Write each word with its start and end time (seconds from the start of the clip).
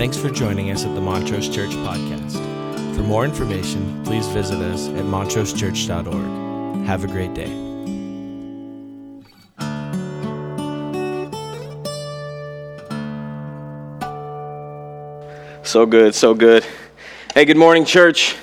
Thanks 0.00 0.16
for 0.16 0.30
joining 0.30 0.70
us 0.70 0.86
at 0.86 0.94
the 0.94 1.00
Montrose 1.02 1.50
Church 1.50 1.72
Podcast. 1.72 2.32
For 2.96 3.02
more 3.02 3.22
information, 3.22 4.02
please 4.02 4.26
visit 4.28 4.56
us 4.56 4.88
at 4.88 5.04
montrosechurch.org. 5.04 6.86
Have 6.86 7.04
a 7.04 7.06
great 7.06 7.34
day. 7.34 7.50
So 15.64 15.84
good, 15.84 16.14
so 16.14 16.32
good. 16.32 16.64
Hey, 17.34 17.44
good 17.44 17.58
morning, 17.58 17.84
church. 17.84 18.36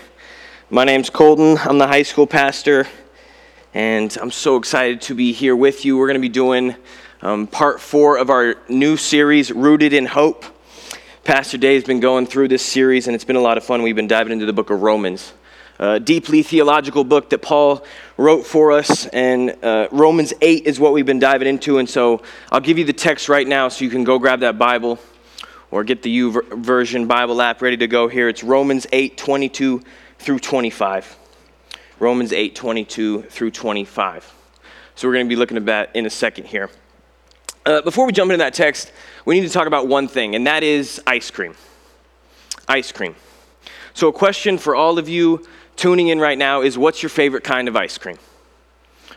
My 0.69 0.83
name's 0.83 1.09
Colton. 1.09 1.57
I'm 1.57 1.79
the 1.79 1.87
high 1.87 2.03
school 2.03 2.27
pastor, 2.27 2.85
and 3.73 4.15
I'm 4.21 4.29
so 4.29 4.57
excited 4.57 5.01
to 5.01 5.15
be 5.15 5.31
here 5.31 5.55
with 5.55 5.85
you. 5.85 5.97
We're 5.97 6.05
going 6.05 6.21
to 6.21 6.21
be 6.21 6.29
doing 6.29 6.75
um, 7.23 7.47
part 7.47 7.81
four 7.81 8.19
of 8.19 8.29
our 8.29 8.57
new 8.69 8.95
series, 8.95 9.51
Rooted 9.51 9.93
in 9.93 10.05
Hope. 10.05 10.45
Pastor 11.27 11.57
Dave's 11.57 11.83
been 11.83 11.99
going 11.99 12.25
through 12.25 12.47
this 12.47 12.65
series, 12.65 13.07
and 13.07 13.13
it's 13.13 13.25
been 13.25 13.35
a 13.35 13.41
lot 13.41 13.57
of 13.57 13.63
fun. 13.65 13.81
We've 13.81 13.93
been 13.93 14.07
diving 14.07 14.31
into 14.31 14.45
the 14.45 14.53
book 14.53 14.69
of 14.69 14.81
Romans, 14.81 15.33
a 15.77 15.99
deeply 15.99 16.41
theological 16.41 17.03
book 17.03 17.31
that 17.31 17.41
Paul 17.41 17.83
wrote 18.15 18.45
for 18.45 18.71
us, 18.71 19.07
and 19.07 19.53
uh, 19.61 19.89
Romans 19.91 20.33
8 20.39 20.65
is 20.65 20.79
what 20.79 20.93
we've 20.93 21.05
been 21.05 21.19
diving 21.19 21.49
into. 21.49 21.79
And 21.79 21.89
so 21.89 22.23
I'll 22.49 22.61
give 22.61 22.77
you 22.77 22.85
the 22.85 22.93
text 22.93 23.27
right 23.27 23.45
now 23.45 23.67
so 23.67 23.83
you 23.83 23.91
can 23.91 24.05
go 24.05 24.17
grab 24.19 24.39
that 24.39 24.57
Bible 24.57 24.99
or 25.69 25.83
get 25.83 26.01
the 26.01 26.11
U 26.11 26.43
version 26.53 27.07
Bible 27.07 27.41
app 27.41 27.61
ready 27.61 27.75
to 27.75 27.87
go 27.87 28.07
here. 28.07 28.29
It's 28.29 28.41
Romans 28.41 28.87
8 28.93 29.17
22 29.17 29.81
through 30.19 30.39
25. 30.39 31.17
Romans 31.99 32.31
8 32.31 32.55
22 32.55 33.23
through 33.23 33.51
25. 33.51 34.33
So 34.95 35.09
we're 35.09 35.15
going 35.15 35.25
to 35.25 35.29
be 35.29 35.35
looking 35.35 35.57
at 35.57 35.65
that 35.65 35.93
in 35.93 36.05
a 36.05 36.09
second 36.09 36.45
here. 36.45 36.69
Uh, 37.67 37.81
before 37.81 38.05
we 38.05 38.13
jump 38.13 38.31
into 38.31 38.37
that 38.37 38.53
text, 38.53 38.93
we 39.25 39.37
need 39.37 39.45
to 39.45 39.51
talk 39.51 39.67
about 39.67 39.89
one 39.89 40.07
thing, 40.07 40.35
and 40.35 40.47
that 40.47 40.63
is 40.63 41.01
ice 41.05 41.29
cream. 41.29 41.53
Ice 42.69 42.93
cream. 42.93 43.13
So, 43.93 44.07
a 44.07 44.13
question 44.13 44.57
for 44.57 44.73
all 44.73 44.97
of 44.97 45.09
you 45.09 45.45
tuning 45.75 46.07
in 46.07 46.17
right 46.17 46.37
now 46.37 46.61
is 46.61 46.77
what's 46.77 47.03
your 47.03 47.09
favorite 47.09 47.43
kind 47.43 47.67
of 47.67 47.75
ice 47.75 47.97
cream? 47.97 48.17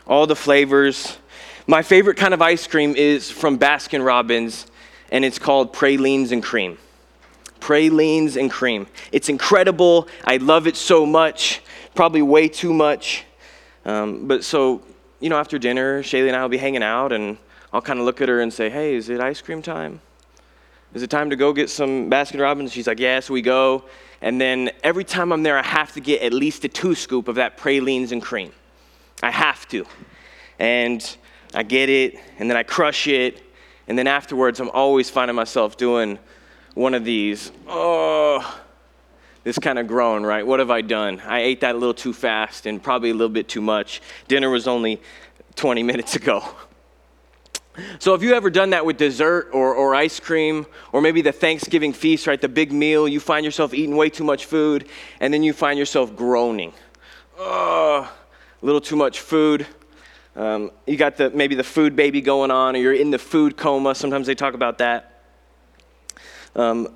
All 0.05 0.27
the 0.27 0.35
flavors. 0.35 1.17
My 1.65 1.81
favorite 1.81 2.17
kind 2.17 2.33
of 2.33 2.41
ice 2.41 2.67
cream 2.67 2.93
is 2.97 3.31
from 3.31 3.57
Baskin 3.57 4.05
Robbins, 4.05 4.67
and 5.13 5.23
it's 5.23 5.39
called 5.39 5.71
Pralines 5.71 6.33
and 6.33 6.43
Cream. 6.43 6.77
Pralines 7.61 8.35
and 8.35 8.51
Cream. 8.51 8.85
It's 9.13 9.29
incredible. 9.29 10.09
I 10.25 10.37
love 10.37 10.67
it 10.67 10.75
so 10.75 11.05
much, 11.05 11.61
probably 11.95 12.21
way 12.21 12.49
too 12.49 12.73
much. 12.73 13.23
Um, 13.85 14.27
but 14.27 14.43
so, 14.43 14.81
you 15.21 15.29
know, 15.29 15.39
after 15.39 15.57
dinner, 15.57 16.03
Shaylee 16.03 16.27
and 16.27 16.35
I 16.35 16.41
will 16.41 16.49
be 16.49 16.57
hanging 16.57 16.83
out, 16.83 17.13
and 17.13 17.37
I'll 17.73 17.81
kind 17.81 17.99
of 17.99 18.05
look 18.05 18.21
at 18.21 18.29
her 18.29 18.41
and 18.41 18.53
say, 18.53 18.69
Hey, 18.69 18.95
is 18.95 19.09
it 19.09 19.19
ice 19.19 19.41
cream 19.41 19.61
time? 19.61 20.01
Is 20.93 21.03
it 21.03 21.09
time 21.09 21.29
to 21.29 21.35
go 21.35 21.53
get 21.53 21.69
some 21.69 22.09
Baskin 22.09 22.41
Robbins? 22.41 22.71
She's 22.71 22.87
like, 22.87 22.99
Yes, 22.99 23.29
we 23.29 23.41
go. 23.41 23.85
And 24.21 24.39
then 24.39 24.71
every 24.83 25.03
time 25.03 25.31
I'm 25.31 25.43
there, 25.43 25.57
I 25.57 25.63
have 25.63 25.93
to 25.93 26.01
get 26.01 26.21
at 26.21 26.33
least 26.33 26.63
a 26.65 26.69
two 26.69 26.95
scoop 26.95 27.27
of 27.27 27.35
that 27.35 27.57
pralines 27.57 28.11
and 28.11 28.21
cream. 28.21 28.51
I 29.23 29.31
have 29.31 29.67
to. 29.69 29.85
And 30.59 31.17
I 31.53 31.63
get 31.63 31.89
it, 31.89 32.19
and 32.37 32.49
then 32.49 32.55
I 32.55 32.63
crush 32.63 33.07
it, 33.07 33.41
and 33.87 33.97
then 33.97 34.07
afterwards, 34.07 34.59
I'm 34.59 34.69
always 34.69 35.09
finding 35.09 35.35
myself 35.35 35.75
doing 35.75 36.19
one 36.75 36.93
of 36.93 37.03
these, 37.03 37.51
oh, 37.67 38.61
this 39.43 39.57
kind 39.59 39.79
of 39.79 39.87
groan, 39.87 40.23
right? 40.23 40.45
What 40.45 40.59
have 40.59 40.71
I 40.71 40.81
done? 40.81 41.19
I 41.21 41.41
ate 41.41 41.61
that 41.61 41.75
a 41.75 41.77
little 41.77 41.93
too 41.93 42.13
fast 42.13 42.67
and 42.67 42.81
probably 42.81 43.09
a 43.09 43.13
little 43.13 43.33
bit 43.33 43.49
too 43.49 43.61
much. 43.61 44.01
Dinner 44.27 44.49
was 44.49 44.67
only 44.67 45.01
20 45.55 45.83
minutes 45.91 46.15
ago. 46.15 46.43
So, 47.99 48.11
have 48.11 48.21
you 48.21 48.33
ever 48.33 48.49
done 48.49 48.71
that 48.71 48.85
with 48.85 48.97
dessert 48.97 49.49
or, 49.53 49.73
or 49.73 49.95
ice 49.95 50.19
cream, 50.19 50.65
or 50.91 51.01
maybe 51.01 51.21
the 51.21 51.31
Thanksgiving 51.31 51.93
feast, 51.93 52.27
right? 52.27 52.39
The 52.39 52.49
big 52.49 52.73
meal, 52.73 53.07
you 53.07 53.21
find 53.21 53.45
yourself 53.45 53.73
eating 53.73 53.95
way 53.95 54.09
too 54.09 54.25
much 54.25 54.45
food, 54.45 54.87
and 55.21 55.33
then 55.33 55.41
you 55.41 55.53
find 55.53 55.79
yourself 55.79 56.15
groaning. 56.15 56.73
Oh, 57.37 58.11
a 58.61 58.65
little 58.65 58.81
too 58.81 58.97
much 58.97 59.21
food. 59.21 59.65
Um, 60.35 60.71
you 60.85 60.97
got 60.97 61.17
the, 61.17 61.29
maybe 61.29 61.55
the 61.55 61.63
food 61.63 61.95
baby 61.95 62.19
going 62.19 62.51
on, 62.51 62.75
or 62.75 62.79
you're 62.79 62.93
in 62.93 63.09
the 63.09 63.19
food 63.19 63.55
coma. 63.55 63.95
Sometimes 63.95 64.27
they 64.27 64.35
talk 64.35 64.53
about 64.53 64.77
that. 64.79 65.23
Um, 66.55 66.89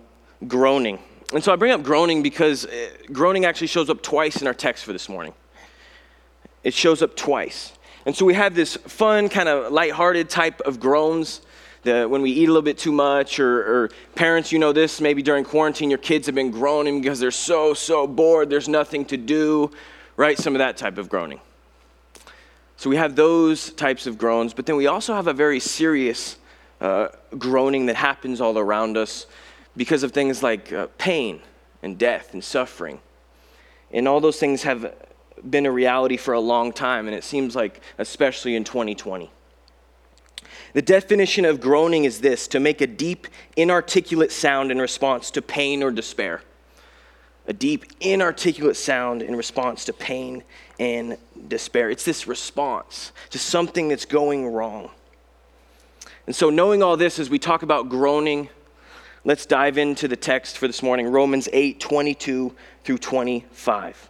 groaning. 0.47 0.99
And 1.33 1.43
so 1.43 1.53
I 1.53 1.55
bring 1.55 1.71
up 1.71 1.83
groaning 1.83 2.21
because 2.21 2.65
uh, 2.65 2.89
groaning 3.11 3.45
actually 3.45 3.67
shows 3.67 3.89
up 3.89 4.01
twice 4.01 4.41
in 4.41 4.47
our 4.47 4.53
text 4.53 4.83
for 4.83 4.93
this 4.93 5.07
morning. 5.07 5.33
It 6.63 6.73
shows 6.73 7.01
up 7.01 7.15
twice. 7.15 7.73
And 8.05 8.15
so 8.15 8.25
we 8.25 8.35
have 8.35 8.53
this 8.53 8.75
fun, 8.75 9.29
kind 9.29 9.49
of 9.49 9.71
lighthearted 9.71 10.29
type 10.29 10.61
of 10.61 10.79
groans. 10.79 11.41
The, 11.83 12.07
when 12.07 12.21
we 12.21 12.31
eat 12.31 12.45
a 12.45 12.47
little 12.47 12.61
bit 12.61 12.77
too 12.77 12.91
much, 12.91 13.39
or, 13.39 13.59
or, 13.59 13.89
parents, 14.15 14.51
you 14.51 14.59
know 14.59 14.73
this, 14.73 14.99
maybe 15.01 15.21
during 15.21 15.43
quarantine, 15.43 15.89
your 15.89 15.99
kids 15.99 16.25
have 16.25 16.35
been 16.35 16.51
groaning 16.51 16.99
because 17.01 17.19
they're 17.19 17.31
so, 17.31 17.73
so 17.73 18.07
bored, 18.07 18.49
there's 18.49 18.67
nothing 18.67 19.05
to 19.05 19.17
do, 19.17 19.69
right? 20.17 20.37
Some 20.37 20.55
of 20.55 20.59
that 20.59 20.77
type 20.77 20.97
of 20.97 21.09
groaning. 21.09 21.39
So 22.77 22.89
we 22.89 22.95
have 22.95 23.15
those 23.15 23.71
types 23.71 24.07
of 24.07 24.17
groans, 24.17 24.53
but 24.53 24.65
then 24.65 24.75
we 24.75 24.87
also 24.87 25.13
have 25.13 25.27
a 25.27 25.33
very 25.33 25.59
serious 25.59 26.37
uh, 26.81 27.07
groaning 27.37 27.85
that 27.85 27.95
happens 27.95 28.41
all 28.41 28.57
around 28.57 28.97
us 28.97 29.27
because 29.77 30.03
of 30.03 30.11
things 30.11 30.43
like 30.43 30.73
uh, 30.73 30.87
pain 30.97 31.41
and 31.81 31.97
death 31.97 32.33
and 32.33 32.43
suffering. 32.43 32.99
And 33.91 34.07
all 34.07 34.19
those 34.19 34.39
things 34.39 34.63
have 34.63 34.93
been 35.49 35.65
a 35.65 35.71
reality 35.71 36.17
for 36.17 36.33
a 36.33 36.39
long 36.39 36.71
time, 36.71 37.07
and 37.07 37.15
it 37.15 37.23
seems 37.23 37.55
like, 37.55 37.81
especially 37.97 38.55
in 38.55 38.63
2020. 38.63 39.29
The 40.73 40.81
definition 40.81 41.45
of 41.45 41.61
groaning 41.61 42.03
is 42.03 42.19
this 42.19 42.47
to 42.49 42.59
make 42.59 42.81
a 42.81 42.87
deep, 42.87 43.27
inarticulate 43.55 44.31
sound 44.31 44.71
in 44.71 44.79
response 44.79 45.31
to 45.31 45.41
pain 45.41 45.81
or 45.81 45.91
despair. 45.91 46.41
A 47.47 47.53
deep, 47.53 47.85
inarticulate 48.01 48.75
sound 48.75 49.21
in 49.21 49.35
response 49.35 49.85
to 49.85 49.93
pain 49.93 50.43
and 50.79 51.17
despair. 51.47 51.89
It's 51.89 52.03
this 52.03 52.27
response 52.27 53.11
to 53.29 53.39
something 53.39 53.87
that's 53.87 54.05
going 54.05 54.47
wrong. 54.47 54.89
And 56.27 56.35
so, 56.35 56.49
knowing 56.49 56.81
all 56.81 56.97
this 56.97 57.19
as 57.19 57.29
we 57.29 57.37
talk 57.37 57.61
about 57.61 57.87
groaning, 57.87 58.49
let's 59.23 59.45
dive 59.45 59.77
into 59.77 60.07
the 60.07 60.15
text 60.15 60.57
for 60.57 60.67
this 60.67 60.81
morning 60.81 61.07
Romans 61.07 61.47
8 61.53 61.79
22 61.79 62.55
through 62.83 62.97
25. 62.97 64.09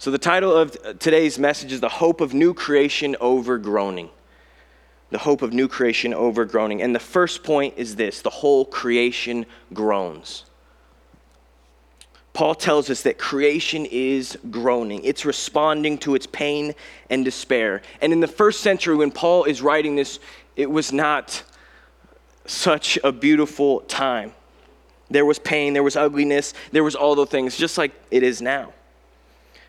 So, 0.00 0.10
the 0.10 0.16
title 0.16 0.56
of 0.56 0.98
today's 0.98 1.38
message 1.38 1.72
is 1.72 1.80
The 1.80 1.90
Hope 1.90 2.22
of 2.22 2.32
New 2.32 2.54
Creation 2.54 3.16
Over 3.20 3.58
Groaning. 3.58 4.08
The 5.10 5.18
hope 5.18 5.42
of 5.42 5.52
new 5.52 5.68
creation 5.68 6.14
over 6.14 6.46
groaning. 6.46 6.80
And 6.80 6.94
the 6.94 6.98
first 6.98 7.44
point 7.44 7.74
is 7.76 7.96
this 7.96 8.22
the 8.22 8.30
whole 8.30 8.64
creation 8.64 9.44
groans. 9.74 10.46
Paul 12.32 12.54
tells 12.54 12.88
us 12.88 13.02
that 13.02 13.18
creation 13.18 13.84
is 13.84 14.38
groaning. 14.50 15.04
It's 15.04 15.26
responding 15.26 15.98
to 15.98 16.14
its 16.14 16.26
pain 16.26 16.74
and 17.10 17.22
despair. 17.22 17.82
And 18.00 18.10
in 18.10 18.20
the 18.20 18.26
first 18.26 18.60
century, 18.60 18.96
when 18.96 19.10
Paul 19.10 19.44
is 19.44 19.60
writing 19.60 19.96
this, 19.96 20.18
it 20.56 20.70
was 20.70 20.94
not 20.94 21.42
such 22.46 22.98
a 23.04 23.12
beautiful 23.12 23.80
time. 23.80 24.32
There 25.10 25.26
was 25.26 25.38
pain, 25.38 25.74
there 25.74 25.82
was 25.82 25.94
ugliness, 25.94 26.54
there 26.72 26.84
was 26.84 26.94
all 26.94 27.14
those 27.14 27.28
things, 27.28 27.54
just 27.54 27.76
like 27.76 27.92
it 28.10 28.22
is 28.22 28.40
now. 28.40 28.72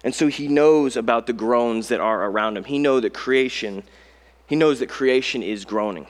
And 0.04 0.16
so 0.16 0.28
he 0.28 0.48
knows 0.48 0.98
about 0.98 1.28
the 1.28 1.34
groans 1.34 1.90
that 1.90 2.00
are 2.00 2.26
around 2.26 2.58
him. 2.58 2.64
He 2.64 2.80
knows 2.80 3.04
that 3.04 3.14
creation, 3.14 3.84
he 4.48 4.56
knows 4.56 4.80
that 4.80 4.90
creation 4.90 5.44
is 5.44 5.66
groaning. 5.66 6.08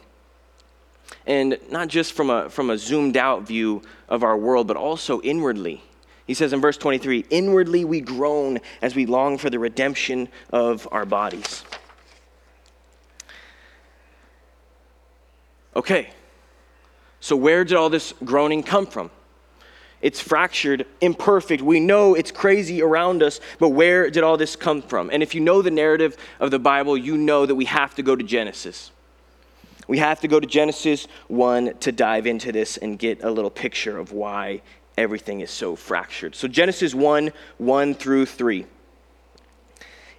And 1.27 1.57
not 1.69 1.87
just 1.87 2.13
from 2.13 2.29
a, 2.29 2.49
from 2.49 2.69
a 2.69 2.77
zoomed 2.77 3.17
out 3.17 3.43
view 3.43 3.81
of 4.07 4.23
our 4.23 4.37
world, 4.37 4.67
but 4.67 4.77
also 4.77 5.21
inwardly. 5.21 5.83
He 6.25 6.33
says 6.33 6.53
in 6.53 6.61
verse 6.61 6.77
23 6.77 7.25
Inwardly 7.29 7.83
we 7.83 7.99
groan 7.99 8.59
as 8.81 8.95
we 8.95 9.05
long 9.05 9.37
for 9.37 9.49
the 9.49 9.59
redemption 9.59 10.29
of 10.51 10.87
our 10.91 11.05
bodies. 11.05 11.63
Okay, 15.75 16.09
so 17.19 17.35
where 17.35 17.63
did 17.63 17.77
all 17.77 17.89
this 17.89 18.13
groaning 18.23 18.63
come 18.63 18.85
from? 18.85 19.09
It's 20.01 20.19
fractured, 20.19 20.85
imperfect. 20.99 21.61
We 21.61 21.79
know 21.79 22.15
it's 22.15 22.31
crazy 22.31 22.81
around 22.81 23.21
us, 23.21 23.39
but 23.59 23.69
where 23.69 24.09
did 24.09 24.23
all 24.23 24.37
this 24.37 24.55
come 24.55 24.81
from? 24.81 25.09
And 25.11 25.21
if 25.21 25.35
you 25.35 25.41
know 25.41 25.61
the 25.61 25.71
narrative 25.71 26.17
of 26.39 26.51
the 26.51 26.59
Bible, 26.59 26.97
you 26.97 27.17
know 27.17 27.45
that 27.45 27.55
we 27.55 27.65
have 27.65 27.93
to 27.95 28.03
go 28.03 28.15
to 28.15 28.23
Genesis. 28.23 28.91
We 29.87 29.99
have 29.99 30.19
to 30.21 30.27
go 30.27 30.39
to 30.39 30.47
Genesis 30.47 31.07
1 31.27 31.77
to 31.79 31.91
dive 31.91 32.25
into 32.25 32.51
this 32.51 32.77
and 32.77 32.97
get 32.97 33.23
a 33.23 33.29
little 33.29 33.49
picture 33.49 33.97
of 33.97 34.11
why 34.11 34.61
everything 34.97 35.41
is 35.41 35.51
so 35.51 35.75
fractured. 35.75 36.35
So, 36.35 36.47
Genesis 36.47 36.95
1 36.95 37.31
1 37.57 37.93
through 37.95 38.25
3. 38.25 38.65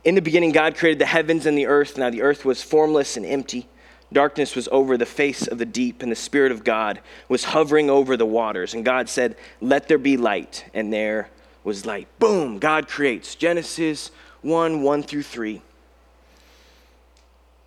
In 0.04 0.14
the 0.14 0.22
beginning, 0.22 0.50
God 0.50 0.76
created 0.76 0.98
the 0.98 1.06
heavens 1.06 1.46
and 1.46 1.56
the 1.56 1.66
earth. 1.66 1.96
Now, 1.96 2.10
the 2.10 2.22
earth 2.22 2.44
was 2.44 2.62
formless 2.62 3.16
and 3.16 3.24
empty. 3.24 3.68
Darkness 4.12 4.54
was 4.54 4.68
over 4.70 4.96
the 4.96 5.06
face 5.06 5.46
of 5.46 5.58
the 5.58 5.64
deep, 5.64 6.02
and 6.02 6.10
the 6.10 6.16
Spirit 6.16 6.52
of 6.52 6.64
God 6.64 7.00
was 7.28 7.44
hovering 7.44 7.90
over 7.90 8.16
the 8.16 8.26
waters. 8.26 8.74
And 8.74 8.84
God 8.84 9.08
said, 9.08 9.36
Let 9.60 9.88
there 9.88 9.98
be 9.98 10.16
light. 10.16 10.64
And 10.74 10.92
there 10.92 11.30
was 11.64 11.86
light. 11.86 12.08
Boom, 12.18 12.58
God 12.58 12.88
creates. 12.88 13.34
Genesis 13.34 14.10
1 14.42 14.82
1 14.82 15.02
through 15.02 15.22
3. 15.22 15.62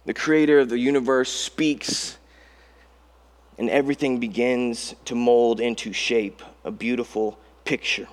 The 0.05 0.13
creator 0.13 0.59
of 0.59 0.69
the 0.69 0.77
universe 0.77 1.31
speaks, 1.31 2.17
and 3.57 3.69
everything 3.69 4.19
begins 4.19 4.93
to 5.05 5.15
mold 5.15 5.59
into 5.59 5.93
shape, 5.93 6.43
a 6.63 6.71
beautiful 6.71 7.39
picture. 7.63 8.07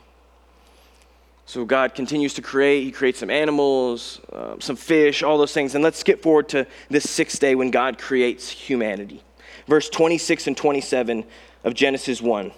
So 1.52 1.66
God 1.66 1.94
continues 1.94 2.32
to 2.32 2.40
create. 2.40 2.82
He 2.82 2.90
creates 2.90 3.18
some 3.18 3.28
animals, 3.28 4.22
uh, 4.32 4.54
some 4.58 4.74
fish, 4.74 5.22
all 5.22 5.36
those 5.36 5.52
things. 5.52 5.74
And 5.74 5.84
let's 5.84 5.98
skip 5.98 6.22
forward 6.22 6.48
to 6.48 6.66
this 6.88 7.10
sixth 7.10 7.40
day 7.40 7.54
when 7.54 7.70
God 7.70 7.98
creates 7.98 8.48
humanity. 8.48 9.22
Verse 9.66 9.90
26 9.90 10.46
and 10.46 10.56
27 10.56 11.24
of 11.64 11.74
Genesis 11.74 12.22
1. 12.22 12.52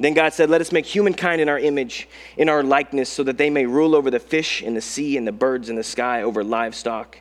Then 0.00 0.14
God 0.14 0.32
said, 0.32 0.50
Let 0.50 0.60
us 0.60 0.72
make 0.72 0.84
humankind 0.84 1.40
in 1.40 1.48
our 1.48 1.60
image, 1.60 2.08
in 2.36 2.48
our 2.48 2.64
likeness, 2.64 3.08
so 3.08 3.22
that 3.22 3.38
they 3.38 3.50
may 3.50 3.66
rule 3.66 3.94
over 3.94 4.10
the 4.10 4.18
fish 4.18 4.64
in 4.64 4.74
the 4.74 4.80
sea 4.80 5.16
and 5.16 5.28
the 5.28 5.32
birds 5.32 5.68
in 5.68 5.76
the 5.76 5.84
sky, 5.84 6.22
over 6.22 6.42
livestock 6.42 7.20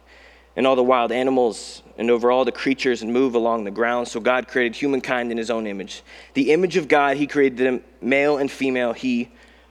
and 0.56 0.66
all 0.66 0.75
the 0.75 0.84
wild 0.84 1.12
animals, 1.12 1.84
and 2.00 2.10
over 2.10 2.32
all 2.32 2.44
the 2.44 2.52
creatures 2.52 3.04
and 3.04 3.14
move 3.14 3.36
along 3.36 3.66
the 3.66 3.72
ground. 3.72 4.08
So 4.08 4.20
God 4.20 4.48
created 4.48 4.75
humankind 4.75 5.32
in 5.32 5.38
his 5.38 5.52
own 5.52 5.68
image. 5.68 6.02
The 6.34 6.52
image 6.52 6.75
of 6.75 6.88
God, 6.88 7.18
he 7.18 7.28
created 7.28 7.60
them, 7.60 7.84
male 8.02 8.40
and 8.40 8.50
female, 8.50 8.94
he 8.94 9.30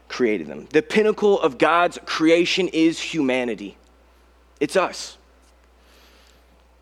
created 0.08 0.46
them. 0.46 0.66
The 0.70 0.82
pinnacle 0.82 1.40
of 1.40 1.58
God's 1.58 1.98
creation 2.04 2.68
is 2.68 3.00
humanity, 3.00 3.76
it's 4.60 4.76
us. 4.76 5.16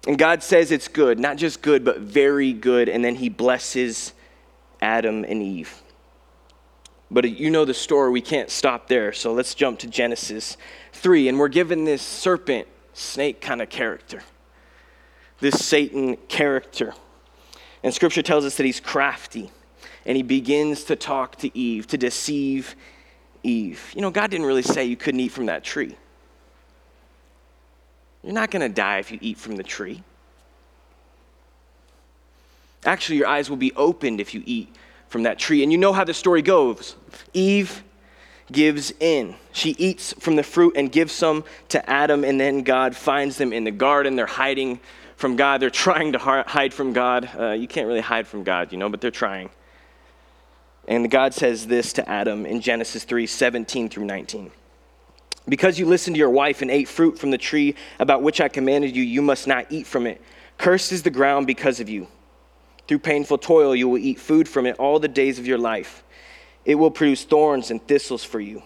And 0.06 0.16
God 0.16 0.42
says 0.42 0.70
it's 0.70 0.86
good, 0.86 1.18
not 1.18 1.36
just 1.36 1.62
good, 1.62 1.84
but 1.84 1.98
very 1.98 2.52
good. 2.52 2.88
And 2.88 3.04
then 3.04 3.16
he 3.16 3.28
blesses 3.28 4.12
Adam 4.80 5.24
and 5.24 5.42
Eve. 5.42 5.82
But 7.10 7.28
you 7.28 7.50
know 7.50 7.64
the 7.64 7.74
story, 7.74 8.10
we 8.10 8.20
can't 8.20 8.50
stop 8.50 8.88
there. 8.88 9.12
So 9.12 9.32
let's 9.32 9.54
jump 9.54 9.80
to 9.80 9.88
Genesis 9.88 10.56
3. 10.92 11.28
And 11.28 11.38
we're 11.38 11.48
given 11.48 11.84
this 11.84 12.02
serpent, 12.02 12.68
snake 12.94 13.40
kind 13.40 13.60
of 13.60 13.68
character, 13.68 14.22
this 15.40 15.64
Satan 15.64 16.16
character. 16.28 16.94
And 17.82 17.92
scripture 17.92 18.22
tells 18.22 18.44
us 18.44 18.56
that 18.56 18.64
he's 18.64 18.80
crafty 18.80 19.50
and 20.04 20.16
he 20.16 20.22
begins 20.22 20.84
to 20.84 20.96
talk 20.96 21.36
to 21.36 21.56
Eve, 21.56 21.86
to 21.88 21.98
deceive 21.98 22.76
Eve. 23.46 23.92
You 23.94 24.02
know, 24.02 24.10
God 24.10 24.30
didn't 24.30 24.46
really 24.46 24.62
say 24.62 24.84
you 24.84 24.96
couldn't 24.96 25.20
eat 25.20 25.32
from 25.32 25.46
that 25.46 25.64
tree. 25.64 25.96
You're 28.22 28.32
not 28.32 28.50
going 28.50 28.62
to 28.62 28.68
die 28.68 28.98
if 28.98 29.12
you 29.12 29.18
eat 29.20 29.38
from 29.38 29.56
the 29.56 29.62
tree. 29.62 30.02
Actually, 32.84 33.18
your 33.18 33.28
eyes 33.28 33.48
will 33.48 33.56
be 33.56 33.72
opened 33.74 34.20
if 34.20 34.34
you 34.34 34.42
eat 34.46 34.74
from 35.08 35.22
that 35.22 35.38
tree. 35.38 35.62
And 35.62 35.70
you 35.70 35.78
know 35.78 35.92
how 35.92 36.04
the 36.04 36.14
story 36.14 36.42
goes 36.42 36.96
Eve 37.32 37.82
gives 38.50 38.92
in. 39.00 39.34
She 39.52 39.70
eats 39.78 40.12
from 40.14 40.36
the 40.36 40.42
fruit 40.42 40.74
and 40.76 40.90
gives 40.90 41.12
some 41.12 41.44
to 41.70 41.90
Adam, 41.90 42.24
and 42.24 42.40
then 42.40 42.62
God 42.62 42.94
finds 42.94 43.38
them 43.38 43.52
in 43.52 43.64
the 43.64 43.70
garden. 43.70 44.16
They're 44.16 44.26
hiding 44.26 44.80
from 45.16 45.36
God. 45.36 45.60
They're 45.60 45.70
trying 45.70 46.12
to 46.12 46.18
hide 46.18 46.74
from 46.74 46.92
God. 46.92 47.28
Uh, 47.38 47.50
you 47.52 47.66
can't 47.66 47.86
really 47.86 48.00
hide 48.00 48.26
from 48.26 48.44
God, 48.44 48.72
you 48.72 48.78
know, 48.78 48.88
but 48.88 49.00
they're 49.00 49.10
trying. 49.10 49.50
And 50.88 51.10
God 51.10 51.34
says 51.34 51.66
this 51.66 51.92
to 51.94 52.08
Adam 52.08 52.46
in 52.46 52.60
Genesis 52.60 53.04
3 53.04 53.26
17 53.26 53.88
through 53.88 54.04
19. 54.04 54.50
Because 55.48 55.78
you 55.78 55.86
listened 55.86 56.14
to 56.14 56.18
your 56.18 56.30
wife 56.30 56.62
and 56.62 56.70
ate 56.70 56.88
fruit 56.88 57.18
from 57.18 57.30
the 57.30 57.38
tree 57.38 57.76
about 57.98 58.22
which 58.22 58.40
I 58.40 58.48
commanded 58.48 58.96
you, 58.96 59.02
you 59.02 59.22
must 59.22 59.46
not 59.46 59.66
eat 59.70 59.86
from 59.86 60.06
it. 60.06 60.20
Cursed 60.58 60.92
is 60.92 61.02
the 61.02 61.10
ground 61.10 61.46
because 61.46 61.80
of 61.80 61.88
you. 61.88 62.08
Through 62.88 63.00
painful 63.00 63.38
toil, 63.38 63.74
you 63.74 63.88
will 63.88 63.98
eat 63.98 64.20
food 64.20 64.48
from 64.48 64.66
it 64.66 64.76
all 64.78 64.98
the 64.98 65.08
days 65.08 65.38
of 65.38 65.46
your 65.46 65.58
life. 65.58 66.02
It 66.64 66.76
will 66.76 66.90
produce 66.90 67.24
thorns 67.24 67.70
and 67.70 67.84
thistles 67.86 68.24
for 68.24 68.40
you. 68.40 68.62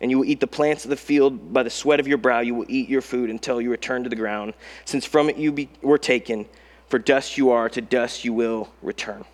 And 0.00 0.10
you 0.10 0.18
will 0.18 0.26
eat 0.26 0.40
the 0.40 0.46
plants 0.46 0.84
of 0.84 0.90
the 0.90 0.96
field. 0.96 1.52
By 1.52 1.62
the 1.62 1.70
sweat 1.70 2.00
of 2.00 2.06
your 2.06 2.18
brow, 2.18 2.40
you 2.40 2.54
will 2.54 2.66
eat 2.68 2.88
your 2.88 3.00
food 3.00 3.30
until 3.30 3.60
you 3.60 3.70
return 3.70 4.04
to 4.04 4.10
the 4.10 4.16
ground, 4.16 4.54
since 4.84 5.04
from 5.04 5.28
it 5.28 5.36
you 5.36 5.52
be, 5.52 5.68
were 5.80 5.98
taken. 5.98 6.46
For 6.88 6.98
dust 6.98 7.38
you 7.38 7.50
are, 7.50 7.68
to 7.70 7.80
dust 7.80 8.24
you 8.24 8.32
will 8.32 8.68
return. 8.82 9.24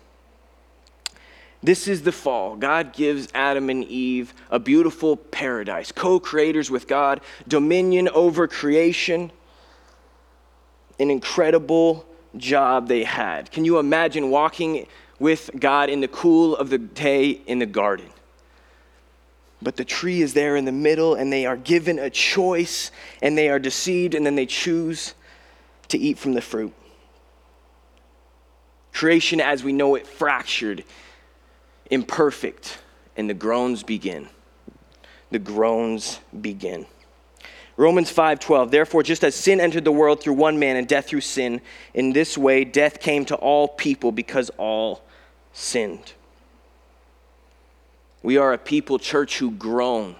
This 1.63 1.87
is 1.87 2.01
the 2.01 2.11
fall. 2.11 2.57
God 2.57 2.91
gives 2.91 3.29
Adam 3.33 3.69
and 3.69 3.85
Eve 3.85 4.33
a 4.51 4.59
beautiful 4.59 5.15
paradise, 5.15 5.93
co 5.93 6.19
creators 6.19 6.69
with 6.69 6.87
God, 6.87 7.21
dominion 7.47 8.09
over 8.09 8.49
creation, 8.49 9.31
an 10.99 11.09
incredible 11.09 12.05
job 12.35 12.89
they 12.89 13.05
had. 13.05 13.49
Can 13.49 13.63
you 13.63 13.79
imagine 13.79 14.29
walking 14.29 14.87
with 15.19 15.49
God 15.57 15.89
in 15.89 16.01
the 16.01 16.09
cool 16.09 16.53
of 16.57 16.69
the 16.69 16.77
day 16.77 17.29
in 17.29 17.59
the 17.59 17.65
garden? 17.65 18.09
But 19.61 19.77
the 19.77 19.85
tree 19.85 20.21
is 20.21 20.33
there 20.33 20.57
in 20.57 20.65
the 20.65 20.73
middle, 20.73 21.15
and 21.15 21.31
they 21.31 21.45
are 21.45 21.55
given 21.55 21.97
a 21.97 22.09
choice, 22.09 22.91
and 23.21 23.37
they 23.37 23.47
are 23.47 23.59
deceived, 23.59 24.15
and 24.15 24.25
then 24.25 24.35
they 24.35 24.45
choose 24.45 25.13
to 25.87 25.97
eat 25.97 26.17
from 26.17 26.33
the 26.33 26.41
fruit. 26.41 26.73
Creation 28.91 29.39
as 29.39 29.63
we 29.63 29.71
know 29.71 29.95
it 29.95 30.05
fractured 30.05 30.83
imperfect, 31.89 32.79
and 33.15 33.29
the 33.29 33.33
groans 33.33 33.83
begin. 33.83 34.29
The 35.31 35.39
groans 35.39 36.19
begin. 36.41 36.85
Romans 37.75 38.11
5:12 38.11 38.69
Therefore 38.69 39.03
just 39.03 39.23
as 39.23 39.35
sin 39.35 39.59
entered 39.59 39.83
the 39.83 39.91
world 39.91 40.21
through 40.21 40.33
one 40.33 40.59
man 40.59 40.75
and 40.75 40.87
death 40.87 41.07
through 41.07 41.21
sin 41.21 41.61
in 41.93 42.13
this 42.13 42.37
way 42.37 42.63
death 42.63 42.99
came 42.99 43.25
to 43.25 43.35
all 43.35 43.67
people 43.67 44.11
because 44.11 44.51
all 44.57 45.03
sinned. 45.53 46.13
We 48.21 48.37
are 48.37 48.53
a 48.53 48.57
people 48.57 48.99
church 48.99 49.39
who 49.39 49.51
groan. 49.51 50.15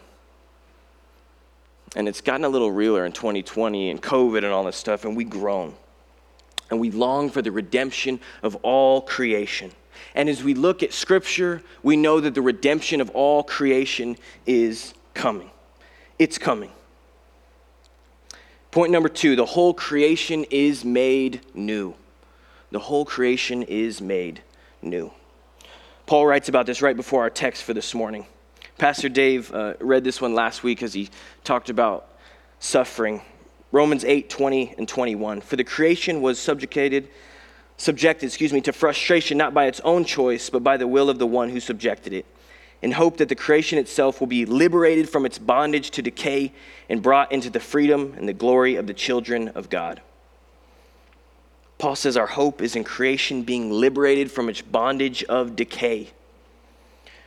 And 1.96 2.08
it's 2.08 2.22
gotten 2.22 2.44
a 2.44 2.50
little 2.50 2.72
realer 2.72 3.06
in 3.06 3.12
2020 3.12 3.92
and 3.92 4.02
COVID 4.02 4.38
and 4.38 4.48
all 4.48 4.64
this 4.64 4.76
stuff 4.76 5.06
and 5.06 5.16
we 5.16 5.24
groan. 5.24 5.76
And 6.72 6.80
we 6.80 6.90
long 6.90 7.30
for 7.30 7.44
the 7.44 7.52
redemption 7.52 8.20
of 8.42 8.56
all 8.64 9.02
creation. 9.02 9.72
And 10.16 10.30
as 10.30 10.44
we 10.44 10.54
look 10.54 10.84
at 10.84 10.94
Scripture, 10.94 11.62
we 11.82 11.96
know 11.96 12.20
that 12.20 12.34
the 12.34 12.42
redemption 12.42 13.02
of 13.02 13.10
all 13.12 13.44
creation 13.44 14.18
is 14.46 14.94
coming. 15.14 15.50
It's 16.20 16.38
coming. 16.38 16.72
Point 18.72 18.92
number 18.92 19.10
two 19.10 19.36
the 19.36 19.46
whole 19.46 19.74
creation 19.74 20.46
is 20.50 20.84
made 20.84 21.42
new. 21.54 21.94
The 22.72 22.80
whole 22.80 23.06
creation 23.06 23.64
is 23.64 24.02
made 24.02 24.42
new. 24.82 25.12
Paul 26.06 26.26
writes 26.26 26.50
about 26.50 26.66
this 26.66 26.82
right 26.82 26.96
before 26.96 27.22
our 27.22 27.30
text 27.30 27.64
for 27.64 27.74
this 27.74 27.94
morning. 27.94 28.26
Pastor 28.78 29.10
Dave 29.10 29.54
uh, 29.54 29.76
read 29.80 30.04
this 30.04 30.20
one 30.20 30.34
last 30.34 30.64
week 30.64 30.82
as 30.82 30.94
he 30.94 31.10
talked 31.44 31.70
about 31.70 32.10
suffering. 32.60 33.22
Romans 33.72 34.04
8 34.04 34.30
20 34.30 34.76
and 34.78 34.88
21. 34.88 35.42
For 35.42 35.56
the 35.56 35.64
creation 35.64 36.22
was 36.22 36.40
subjugated 36.40 37.10
subjected, 37.78 38.28
excuse 38.28 38.54
me, 38.54 38.62
to 38.62 38.74
frustration 38.74 39.38
not 39.38 39.54
by 39.54 39.66
its 39.66 39.80
own 39.82 40.06
choice, 40.06 40.50
but 40.50 40.64
by 40.64 40.78
the 40.78 40.88
will 40.88 41.10
of 41.10 41.20
the 41.20 41.28
one 41.28 41.50
who 41.50 41.60
subjected 41.60 42.14
it, 42.14 42.26
in 42.82 42.92
hope 42.92 43.18
that 43.18 43.30
the 43.30 43.36
creation 43.36 43.78
itself 43.80 44.20
will 44.20 44.28
be 44.28 44.46
liberated 44.46 45.10
from 45.10 45.26
its 45.26 45.40
bondage 45.40 45.92
to 45.92 46.02
decay 46.02 46.52
and 46.90 47.02
brought 47.02 47.32
into 47.32 47.50
the 47.50 47.60
freedom 47.60 48.14
and 48.18 48.28
the 48.28 48.34
glory 48.34 48.76
of 48.76 48.88
the 48.88 48.94
children 48.94 49.50
of 49.50 49.70
God. 49.70 50.02
Paul 51.78 51.96
says 51.96 52.16
our 52.16 52.28
hope 52.28 52.62
is 52.62 52.76
in 52.76 52.84
creation 52.84 53.44
being 53.44 53.72
liberated 53.72 54.32
from 54.32 54.48
its 54.48 54.62
bondage 54.62 55.24
of 55.24 55.56
decay. 55.56 56.10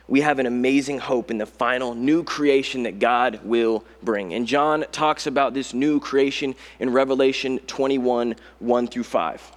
We 0.07 0.21
have 0.21 0.39
an 0.39 0.45
amazing 0.45 0.99
hope 0.99 1.29
in 1.29 1.37
the 1.37 1.45
final 1.45 1.93
new 1.93 2.23
creation 2.23 2.83
that 2.83 2.97
God 2.97 3.41
will 3.43 3.83
bring. 4.01 4.33
And 4.33 4.47
John 4.47 4.85
talks 4.91 5.27
about 5.27 5.53
this 5.53 5.73
new 5.73 5.99
creation 5.99 6.55
in 6.79 6.91
Revelation 6.91 7.59
21 7.59 8.35
1 8.59 8.87
through 8.87 9.03
5 9.03 9.51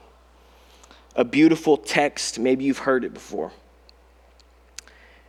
a 1.17 1.25
beautiful 1.25 1.77
text. 1.77 2.39
Maybe 2.39 2.65
you've 2.65 2.79
heard 2.79 3.05
it 3.05 3.13
before. 3.13 3.53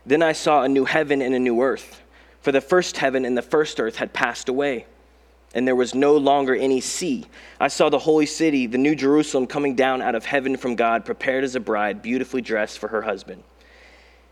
Then 0.04 0.22
I 0.22 0.32
saw 0.32 0.62
a 0.62 0.68
new 0.68 0.84
heaven 0.84 1.22
and 1.22 1.34
a 1.34 1.38
new 1.38 1.60
earth, 1.62 2.02
for 2.40 2.52
the 2.52 2.60
first 2.60 2.96
heaven 2.96 3.24
and 3.24 3.36
the 3.36 3.42
first 3.42 3.78
earth 3.78 3.96
had 3.96 4.12
passed 4.12 4.48
away, 4.48 4.86
and 5.54 5.66
there 5.66 5.76
was 5.76 5.94
no 5.94 6.16
longer 6.16 6.56
any 6.56 6.80
sea. 6.80 7.26
I 7.60 7.68
saw 7.68 7.88
the 7.88 8.00
holy 8.00 8.26
city, 8.26 8.66
the 8.66 8.78
new 8.78 8.96
Jerusalem, 8.96 9.46
coming 9.46 9.76
down 9.76 10.02
out 10.02 10.14
of 10.14 10.24
heaven 10.24 10.56
from 10.56 10.74
God, 10.74 11.04
prepared 11.04 11.44
as 11.44 11.54
a 11.54 11.60
bride, 11.60 12.02
beautifully 12.02 12.40
dressed 12.40 12.78
for 12.78 12.88
her 12.88 13.02
husband. 13.02 13.44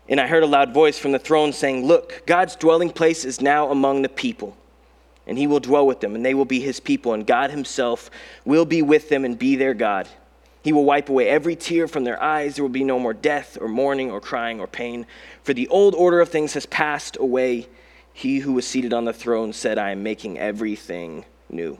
And 0.09 0.19
I 0.19 0.27
heard 0.27 0.43
a 0.43 0.47
loud 0.47 0.73
voice 0.73 0.99
from 0.99 1.13
the 1.13 1.19
throne 1.19 1.53
saying, 1.53 1.85
Look, 1.85 2.23
God's 2.25 2.57
dwelling 2.57 2.89
place 2.89 3.23
is 3.23 3.39
now 3.39 3.71
among 3.71 4.01
the 4.01 4.09
people, 4.09 4.57
and 5.25 5.37
he 5.37 5.47
will 5.47 5.61
dwell 5.61 5.87
with 5.87 6.01
them, 6.01 6.15
and 6.15 6.25
they 6.25 6.33
will 6.33 6.43
be 6.43 6.59
his 6.59 6.81
people, 6.81 7.13
and 7.13 7.25
God 7.25 7.49
himself 7.49 8.11
will 8.43 8.65
be 8.65 8.81
with 8.81 9.07
them 9.07 9.23
and 9.23 9.39
be 9.39 9.55
their 9.55 9.73
God 9.73 10.09
He 10.63 10.73
will 10.73 10.85
wipe 10.85 11.09
away 11.09 11.27
every 11.27 11.55
tear 11.55 11.87
from 11.87 12.03
their 12.03 12.21
eyes. 12.21 12.55
There 12.55 12.63
will 12.63 12.69
be 12.69 12.83
no 12.83 12.99
more 12.99 13.13
death 13.13 13.57
or 13.59 13.67
mourning 13.67 14.11
or 14.11 14.21
crying 14.21 14.59
or 14.59 14.67
pain, 14.67 15.07
for 15.43 15.53
the 15.53 15.67
old 15.69 15.95
order 15.95 16.19
of 16.19 16.29
things 16.29 16.53
has 16.53 16.65
passed 16.65 17.17
away. 17.19 17.67
He 18.13 18.39
who 18.39 18.53
was 18.53 18.67
seated 18.67 18.93
on 18.93 19.05
the 19.05 19.13
throne 19.13 19.53
said, 19.53 19.77
I 19.77 19.91
am 19.91 20.03
making 20.03 20.37
everything 20.37 21.25
new. 21.49 21.79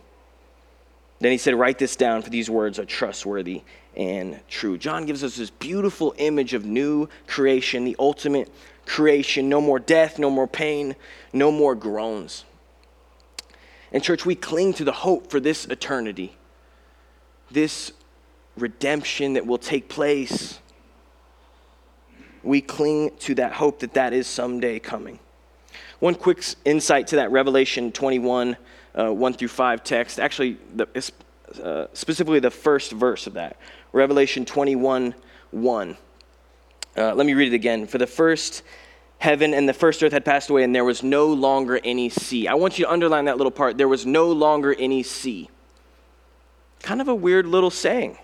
Then 1.19 1.31
he 1.31 1.37
said, 1.37 1.53
Write 1.53 1.77
this 1.77 1.95
down, 1.95 2.23
for 2.23 2.31
these 2.31 2.49
words 2.49 2.79
are 2.79 2.85
trustworthy 2.85 3.61
and 3.95 4.39
true. 4.47 4.77
John 4.77 5.05
gives 5.05 5.23
us 5.23 5.35
this 5.35 5.51
beautiful 5.51 6.15
image 6.17 6.53
of 6.53 6.65
new 6.65 7.07
creation, 7.27 7.85
the 7.85 7.95
ultimate 7.99 8.51
creation. 8.87 9.47
No 9.47 9.61
more 9.61 9.79
death, 9.79 10.17
no 10.17 10.31
more 10.31 10.47
pain, 10.47 10.95
no 11.31 11.51
more 11.51 11.75
groans. 11.75 12.45
And, 13.91 14.01
church, 14.01 14.25
we 14.25 14.35
cling 14.35 14.73
to 14.75 14.83
the 14.83 14.91
hope 14.91 15.29
for 15.29 15.39
this 15.39 15.65
eternity, 15.65 16.37
this 17.51 17.91
redemption 18.57 19.33
that 19.33 19.45
will 19.45 19.57
take 19.57 19.89
place. 19.89 20.59
We 22.43 22.61
cling 22.61 23.11
to 23.19 23.35
that 23.35 23.53
hope 23.53 23.79
that 23.79 23.93
that 23.93 24.13
is 24.13 24.27
someday 24.27 24.79
coming. 24.79 25.19
One 25.99 26.15
quick 26.15 26.43
insight 26.65 27.07
to 27.07 27.17
that 27.17 27.31
Revelation 27.31 27.91
21, 27.91 28.57
uh, 28.95 29.13
1 29.13 29.33
through 29.33 29.47
5 29.47 29.83
text, 29.83 30.19
actually, 30.19 30.57
the, 30.73 30.87
uh, 31.63 31.85
specifically 31.93 32.39
the 32.39 32.49
first 32.49 32.91
verse 32.91 33.27
of 33.27 33.33
that. 33.33 33.57
Revelation 33.93 34.45
21, 34.45 35.13
1. 35.51 35.97
Uh, 36.97 37.13
let 37.13 37.25
me 37.25 37.33
read 37.33 37.53
it 37.53 37.55
again. 37.55 37.85
For 37.85 37.97
the 37.97 38.07
first 38.07 38.63
heaven 39.19 39.53
and 39.53 39.69
the 39.69 39.73
first 39.73 40.01
earth 40.01 40.11
had 40.11 40.25
passed 40.25 40.49
away, 40.49 40.63
and 40.63 40.73
there 40.73 40.83
was 40.83 41.03
no 41.03 41.27
longer 41.27 41.79
any 41.83 42.09
sea. 42.09 42.47
I 42.47 42.55
want 42.55 42.79
you 42.79 42.85
to 42.85 42.91
underline 42.91 43.25
that 43.25 43.37
little 43.37 43.51
part. 43.51 43.77
There 43.77 43.87
was 43.87 44.05
no 44.05 44.31
longer 44.31 44.73
any 44.73 45.03
sea. 45.03 45.49
Kind 46.81 46.99
of 46.99 47.07
a 47.07 47.15
weird 47.15 47.45
little 47.45 47.69
saying. 47.69 48.17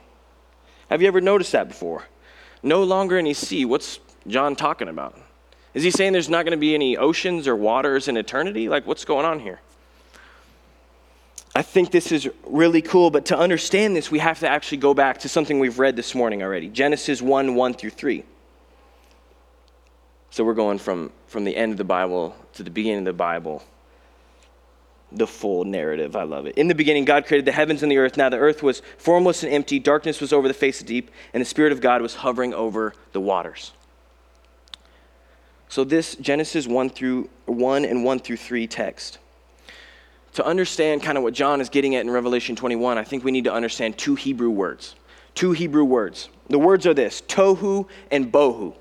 Have 0.90 1.02
you 1.02 1.08
ever 1.08 1.22
noticed 1.22 1.52
that 1.52 1.68
before? 1.68 2.08
No 2.64 2.84
longer 2.84 3.18
any 3.18 3.34
sea. 3.34 3.66
What's 3.66 4.00
John 4.28 4.56
talking 4.56 4.88
about? 4.88 5.20
Is 5.74 5.84
he 5.84 5.92
saying 5.92 6.14
there's 6.14 6.30
not 6.30 6.44
going 6.44 6.52
to 6.52 6.58
be 6.58 6.74
any 6.74 6.98
oceans 6.98 7.48
or 7.48 7.56
waters 7.56 8.08
in 8.08 8.18
eternity? 8.18 8.70
Like, 8.70 8.88
what's 8.88 9.06
going 9.06 9.26
on 9.26 9.40
here? 9.40 9.60
I 11.54 11.62
think 11.62 11.92
this 11.92 12.12
is 12.12 12.30
really 12.46 12.82
cool, 12.82 13.10
but 13.10 13.26
to 13.26 13.38
understand 13.38 13.96
this, 13.96 14.12
we 14.12 14.20
have 14.20 14.40
to 14.40 14.48
actually 14.48 14.78
go 14.78 14.94
back 14.94 15.20
to 15.20 15.30
something 15.30 15.60
we've 15.60 15.80
read 15.80 15.96
this 15.96 16.14
morning 16.14 16.44
already 16.44 16.70
Genesis 16.70 17.22
1 17.22 17.56
1 17.56 17.74
through 17.74 17.90
3. 17.90 18.24
So 20.30 20.44
we're 20.44 20.54
going 20.54 20.78
from, 20.78 21.12
from 21.28 21.46
the 21.46 21.56
end 21.56 21.72
of 21.72 21.78
the 21.78 21.84
Bible 21.84 22.36
to 22.54 22.64
the 22.64 22.70
beginning 22.70 23.00
of 23.00 23.06
the 23.06 23.14
Bible 23.14 23.64
the 25.12 25.28
full 25.28 25.64
narrative. 25.64 26.16
I 26.16 26.24
love 26.24 26.46
it. 26.46 26.58
In 26.58 26.68
the 26.68 26.76
beginning, 26.76 27.06
God 27.06 27.26
created 27.26 27.46
the 27.46 27.52
heavens 27.52 27.82
and 27.84 27.92
the 27.92 27.98
earth. 27.98 28.18
Now 28.18 28.30
the 28.30 28.38
earth 28.38 28.62
was 28.62 28.82
formless 28.98 29.44
and 29.44 29.54
empty, 29.54 29.80
darkness 29.80 30.20
was 30.20 30.34
over 30.34 30.48
the 30.48 30.54
face 30.54 30.82
of 30.82 30.88
the 30.88 30.94
deep, 30.94 31.12
and 31.34 31.42
the 31.42 31.46
Spirit 31.46 31.72
of 31.72 31.82
God 31.82 32.02
was 32.02 32.16
hovering 32.16 32.54
over 32.54 32.94
the 33.14 33.22
waters. 33.22 33.72
So 35.70 35.84
this 35.84 36.16
Genesis 36.16 36.68
1 36.68 36.90
through 36.90 37.30
1 37.46 37.86
and 37.86 38.04
1 38.04 38.20
through 38.20 38.38
3 38.38 38.68
text. 38.68 39.20
To 40.34 40.46
understand 40.46 41.02
kind 41.02 41.18
of 41.18 41.24
what 41.24 41.34
John 41.34 41.62
is 41.62 41.70
getting 41.70 41.96
at 41.96 42.02
in 42.02 42.12
Revelation 42.12 42.56
21, 42.56 42.98
I 42.98 43.04
think 43.04 43.24
we 43.24 43.32
need 43.32 43.46
to 43.46 43.54
understand 43.54 43.98
two 43.98 44.16
Hebrew 44.16 44.50
words. 44.50 44.96
Two 45.36 45.52
Hebrew 45.52 45.84
words. 45.84 46.30
The 46.50 46.60
words 46.60 46.86
are 46.86 46.94
this 46.94 47.22
tohu 47.22 47.88
and 48.12 48.32
bohu. 48.32 48.76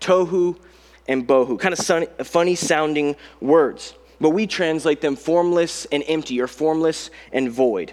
Tohu 0.00 0.58
and 1.08 1.26
bohu. 1.26 1.58
Kind 1.58 1.74
of 1.74 2.26
funny 2.26 2.54
sounding 2.54 3.16
words 3.40 3.94
but 4.22 4.30
we 4.30 4.46
translate 4.46 5.00
them 5.00 5.16
formless 5.16 5.84
and 5.86 6.04
empty, 6.06 6.40
or 6.40 6.46
formless 6.46 7.10
and 7.32 7.50
void. 7.50 7.92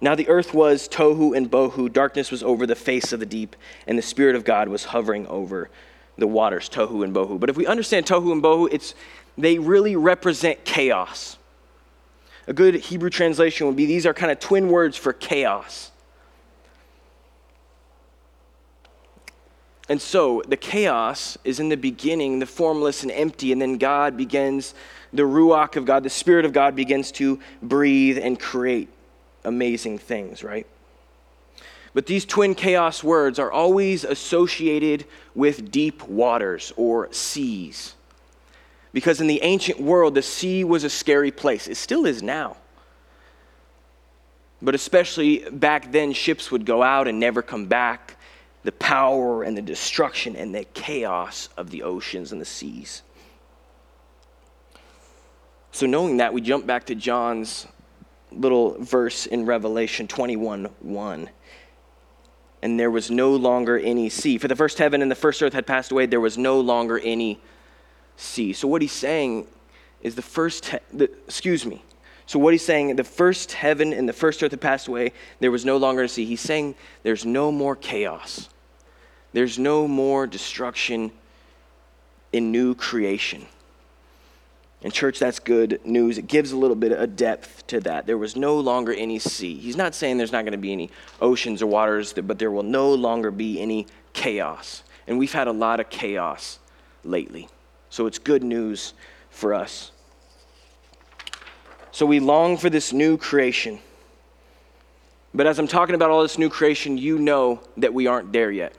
Now 0.00 0.14
the 0.14 0.28
earth 0.28 0.54
was 0.54 0.88
tohu 0.88 1.36
and 1.36 1.50
bohu, 1.50 1.92
darkness 1.92 2.30
was 2.30 2.42
over 2.42 2.66
the 2.66 2.74
face 2.74 3.12
of 3.12 3.20
the 3.20 3.26
deep, 3.26 3.56
and 3.86 3.98
the 3.98 4.02
Spirit 4.02 4.36
of 4.36 4.44
God 4.44 4.68
was 4.68 4.84
hovering 4.84 5.26
over 5.26 5.68
the 6.16 6.26
waters, 6.26 6.70
tohu 6.70 7.04
and 7.04 7.14
bohu. 7.14 7.38
But 7.38 7.50
if 7.50 7.56
we 7.56 7.66
understand 7.66 8.06
tohu 8.06 8.32
and 8.32 8.42
bohu, 8.42 8.68
it's, 8.72 8.94
they 9.36 9.58
really 9.58 9.96
represent 9.96 10.64
chaos. 10.64 11.36
A 12.46 12.54
good 12.54 12.76
Hebrew 12.76 13.10
translation 13.10 13.66
would 13.66 13.76
be 13.76 13.84
these 13.84 14.06
are 14.06 14.14
kind 14.14 14.32
of 14.32 14.40
twin 14.40 14.68
words 14.68 14.96
for 14.96 15.12
chaos. 15.12 15.90
And 19.88 20.02
so 20.02 20.42
the 20.48 20.56
chaos 20.56 21.38
is 21.44 21.60
in 21.60 21.68
the 21.68 21.76
beginning, 21.76 22.40
the 22.40 22.46
formless 22.46 23.02
and 23.02 23.12
empty, 23.12 23.52
and 23.52 23.62
then 23.62 23.78
God 23.78 24.16
begins, 24.16 24.74
the 25.12 25.22
Ruach 25.22 25.76
of 25.76 25.84
God, 25.84 26.02
the 26.02 26.10
Spirit 26.10 26.44
of 26.44 26.52
God 26.52 26.74
begins 26.74 27.12
to 27.12 27.38
breathe 27.62 28.18
and 28.18 28.38
create 28.38 28.88
amazing 29.44 29.98
things, 29.98 30.42
right? 30.42 30.66
But 31.94 32.06
these 32.06 32.24
twin 32.24 32.54
chaos 32.54 33.02
words 33.02 33.38
are 33.38 33.50
always 33.50 34.04
associated 34.04 35.06
with 35.34 35.70
deep 35.70 36.02
waters 36.08 36.72
or 36.76 37.10
seas. 37.12 37.94
Because 38.92 39.20
in 39.20 39.28
the 39.28 39.42
ancient 39.42 39.80
world, 39.80 40.14
the 40.14 40.22
sea 40.22 40.64
was 40.64 40.82
a 40.82 40.90
scary 40.90 41.30
place. 41.30 41.68
It 41.68 41.76
still 41.76 42.06
is 42.06 42.22
now. 42.22 42.56
But 44.60 44.74
especially 44.74 45.48
back 45.50 45.92
then, 45.92 46.12
ships 46.12 46.50
would 46.50 46.66
go 46.66 46.82
out 46.82 47.06
and 47.06 47.20
never 47.20 47.40
come 47.40 47.66
back 47.66 48.15
the 48.66 48.72
power 48.72 49.44
and 49.44 49.56
the 49.56 49.62
destruction 49.62 50.34
and 50.34 50.52
the 50.52 50.64
chaos 50.74 51.48
of 51.56 51.70
the 51.70 51.84
oceans 51.84 52.32
and 52.32 52.40
the 52.40 52.46
seas. 52.46 53.02
So, 55.70 55.86
knowing 55.86 56.16
that, 56.16 56.34
we 56.34 56.40
jump 56.40 56.66
back 56.66 56.86
to 56.86 56.96
John's 56.96 57.68
little 58.32 58.76
verse 58.82 59.26
in 59.26 59.46
Revelation 59.46 60.08
21 60.08 60.64
1. 60.80 61.30
And 62.62 62.80
there 62.80 62.90
was 62.90 63.08
no 63.08 63.36
longer 63.36 63.78
any 63.78 64.08
sea. 64.08 64.36
For 64.36 64.48
the 64.48 64.56
first 64.56 64.78
heaven 64.78 65.00
and 65.00 65.08
the 65.08 65.14
first 65.14 65.40
earth 65.42 65.52
had 65.52 65.66
passed 65.66 65.92
away, 65.92 66.06
there 66.06 66.20
was 66.20 66.36
no 66.36 66.58
longer 66.58 66.98
any 66.98 67.38
sea. 68.16 68.52
So, 68.52 68.66
what 68.66 68.82
he's 68.82 68.90
saying 68.90 69.46
is 70.02 70.16
the 70.16 70.22
first, 70.22 70.66
he- 70.66 70.78
the, 70.92 71.04
excuse 71.04 71.64
me. 71.64 71.84
So, 72.26 72.40
what 72.40 72.52
he's 72.52 72.64
saying, 72.64 72.96
the 72.96 73.04
first 73.04 73.52
heaven 73.52 73.92
and 73.92 74.08
the 74.08 74.12
first 74.12 74.42
earth 74.42 74.50
had 74.50 74.60
passed 74.60 74.88
away, 74.88 75.12
there 75.38 75.52
was 75.52 75.64
no 75.64 75.76
longer 75.76 76.02
a 76.02 76.08
sea. 76.08 76.24
He's 76.24 76.40
saying 76.40 76.74
there's 77.04 77.24
no 77.24 77.52
more 77.52 77.76
chaos. 77.76 78.48
There's 79.36 79.58
no 79.58 79.86
more 79.86 80.26
destruction 80.26 81.12
in 82.32 82.50
new 82.50 82.74
creation. 82.74 83.44
And, 84.82 84.90
church, 84.90 85.18
that's 85.18 85.40
good 85.40 85.78
news. 85.84 86.16
It 86.16 86.26
gives 86.26 86.52
a 86.52 86.56
little 86.56 86.74
bit 86.74 86.90
of 86.90 87.16
depth 87.16 87.66
to 87.66 87.80
that. 87.80 88.06
There 88.06 88.16
was 88.16 88.34
no 88.34 88.58
longer 88.58 88.94
any 88.94 89.18
sea. 89.18 89.54
He's 89.58 89.76
not 89.76 89.94
saying 89.94 90.16
there's 90.16 90.32
not 90.32 90.44
going 90.44 90.52
to 90.52 90.58
be 90.58 90.72
any 90.72 90.90
oceans 91.20 91.60
or 91.60 91.66
waters, 91.66 92.14
but 92.14 92.38
there 92.38 92.50
will 92.50 92.62
no 92.62 92.94
longer 92.94 93.30
be 93.30 93.60
any 93.60 93.86
chaos. 94.14 94.82
And 95.06 95.18
we've 95.18 95.34
had 95.34 95.48
a 95.48 95.52
lot 95.52 95.80
of 95.80 95.90
chaos 95.90 96.58
lately. 97.04 97.46
So 97.90 98.06
it's 98.06 98.18
good 98.18 98.42
news 98.42 98.94
for 99.28 99.52
us. 99.52 99.90
So 101.92 102.06
we 102.06 102.20
long 102.20 102.56
for 102.56 102.70
this 102.70 102.90
new 102.90 103.18
creation. 103.18 103.80
But 105.34 105.46
as 105.46 105.58
I'm 105.58 105.68
talking 105.68 105.94
about 105.94 106.10
all 106.10 106.22
this 106.22 106.38
new 106.38 106.48
creation, 106.48 106.96
you 106.96 107.18
know 107.18 107.60
that 107.76 107.92
we 107.92 108.06
aren't 108.06 108.32
there 108.32 108.50
yet. 108.50 108.72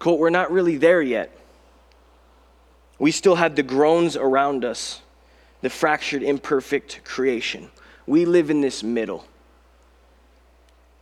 Colt, 0.00 0.18
we're 0.18 0.30
not 0.30 0.50
really 0.50 0.78
there 0.78 1.02
yet. 1.02 1.30
We 2.98 3.10
still 3.10 3.36
have 3.36 3.54
the 3.54 3.62
groans 3.62 4.16
around 4.16 4.64
us, 4.64 5.02
the 5.60 5.70
fractured, 5.70 6.22
imperfect 6.22 7.02
creation. 7.04 7.70
We 8.06 8.24
live 8.24 8.50
in 8.50 8.62
this 8.62 8.82
middle. 8.82 9.26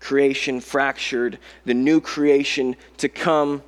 Creation 0.00 0.60
fractured, 0.60 1.38
the 1.64 1.74
new 1.74 2.00
creation 2.00 2.74
to 2.98 3.08
come. 3.08 3.62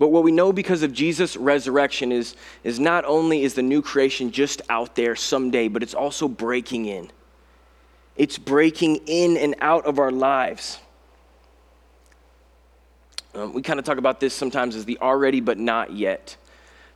But 0.00 0.08
what 0.08 0.24
we 0.24 0.32
know 0.32 0.52
because 0.52 0.82
of 0.82 0.92
Jesus' 0.92 1.36
resurrection 1.36 2.10
is, 2.10 2.34
is 2.64 2.80
not 2.80 3.04
only 3.04 3.44
is 3.44 3.54
the 3.54 3.62
new 3.62 3.82
creation 3.82 4.32
just 4.32 4.62
out 4.68 4.96
there 4.96 5.14
someday, 5.14 5.68
but 5.68 5.84
it's 5.84 5.94
also 5.94 6.26
breaking 6.26 6.86
in. 6.86 7.10
It's 8.16 8.36
breaking 8.36 8.96
in 9.06 9.36
and 9.36 9.54
out 9.60 9.86
of 9.86 10.00
our 10.00 10.10
lives. 10.10 10.80
Um, 13.34 13.52
we 13.52 13.62
kind 13.62 13.78
of 13.78 13.84
talk 13.84 13.98
about 13.98 14.20
this 14.20 14.34
sometimes 14.34 14.74
as 14.74 14.84
the 14.84 14.98
already 15.00 15.40
but 15.40 15.58
not 15.58 15.92
yet. 15.92 16.36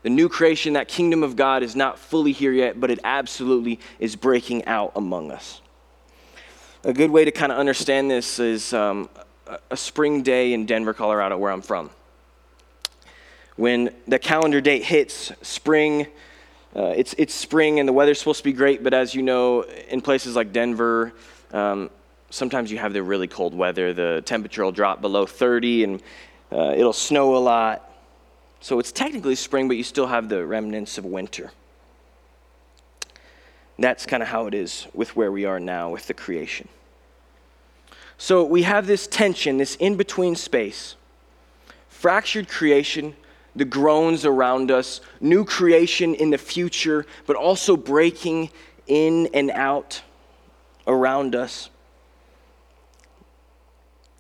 The 0.02 0.10
new 0.10 0.28
creation, 0.28 0.72
that 0.72 0.88
kingdom 0.88 1.22
of 1.22 1.36
God 1.36 1.62
is 1.62 1.76
not 1.76 1.98
fully 1.98 2.32
here 2.32 2.52
yet, 2.52 2.80
but 2.80 2.90
it 2.90 2.98
absolutely 3.04 3.78
is 4.00 4.16
breaking 4.16 4.64
out 4.64 4.92
among 4.96 5.30
us. 5.30 5.60
A 6.84 6.92
good 6.92 7.10
way 7.10 7.24
to 7.24 7.30
kind 7.30 7.52
of 7.52 7.58
understand 7.58 8.10
this 8.10 8.40
is 8.40 8.72
um, 8.72 9.08
a 9.70 9.76
spring 9.76 10.22
day 10.22 10.52
in 10.52 10.66
Denver, 10.66 10.92
Colorado, 10.92 11.38
where 11.38 11.52
I'm 11.52 11.62
from. 11.62 11.90
When 13.54 13.94
the 14.08 14.18
calendar 14.18 14.60
date 14.60 14.82
hits 14.82 15.30
spring, 15.42 16.08
uh, 16.74 16.94
it's, 16.96 17.14
it's 17.18 17.34
spring 17.34 17.78
and 17.78 17.88
the 17.88 17.92
weather's 17.92 18.18
supposed 18.18 18.38
to 18.38 18.44
be 18.44 18.52
great, 18.52 18.82
but 18.82 18.94
as 18.94 19.14
you 19.14 19.22
know, 19.22 19.62
in 19.62 20.00
places 20.00 20.34
like 20.34 20.52
Denver, 20.52 21.12
um, 21.52 21.90
sometimes 22.32 22.72
you 22.72 22.78
have 22.78 22.92
the 22.92 23.02
really 23.02 23.28
cold 23.28 23.54
weather. 23.54 23.92
The 23.92 24.22
temperature 24.24 24.64
will 24.64 24.72
drop 24.72 25.00
below 25.00 25.26
30 25.26 25.84
and 25.84 26.02
uh, 26.50 26.74
it'll 26.76 26.92
snow 26.92 27.36
a 27.36 27.38
lot. 27.38 27.88
So 28.60 28.78
it's 28.78 28.92
technically 28.92 29.34
spring, 29.34 29.68
but 29.68 29.76
you 29.76 29.84
still 29.84 30.06
have 30.06 30.28
the 30.28 30.44
remnants 30.44 30.96
of 30.98 31.04
winter. 31.04 31.52
That's 33.78 34.06
kind 34.06 34.22
of 34.22 34.28
how 34.28 34.46
it 34.46 34.54
is 34.54 34.86
with 34.94 35.14
where 35.14 35.30
we 35.30 35.44
are 35.44 35.60
now 35.60 35.90
with 35.90 36.06
the 36.06 36.14
creation. 36.14 36.68
So 38.16 38.44
we 38.44 38.62
have 38.62 38.86
this 38.86 39.06
tension, 39.06 39.58
this 39.58 39.74
in 39.76 39.96
between 39.96 40.36
space. 40.36 40.94
Fractured 41.88 42.48
creation, 42.48 43.14
the 43.56 43.64
groans 43.64 44.24
around 44.24 44.70
us, 44.70 45.00
new 45.20 45.44
creation 45.44 46.14
in 46.14 46.30
the 46.30 46.38
future, 46.38 47.04
but 47.26 47.36
also 47.36 47.76
breaking 47.76 48.50
in 48.86 49.28
and 49.34 49.50
out 49.50 50.02
around 50.86 51.34
us. 51.34 51.68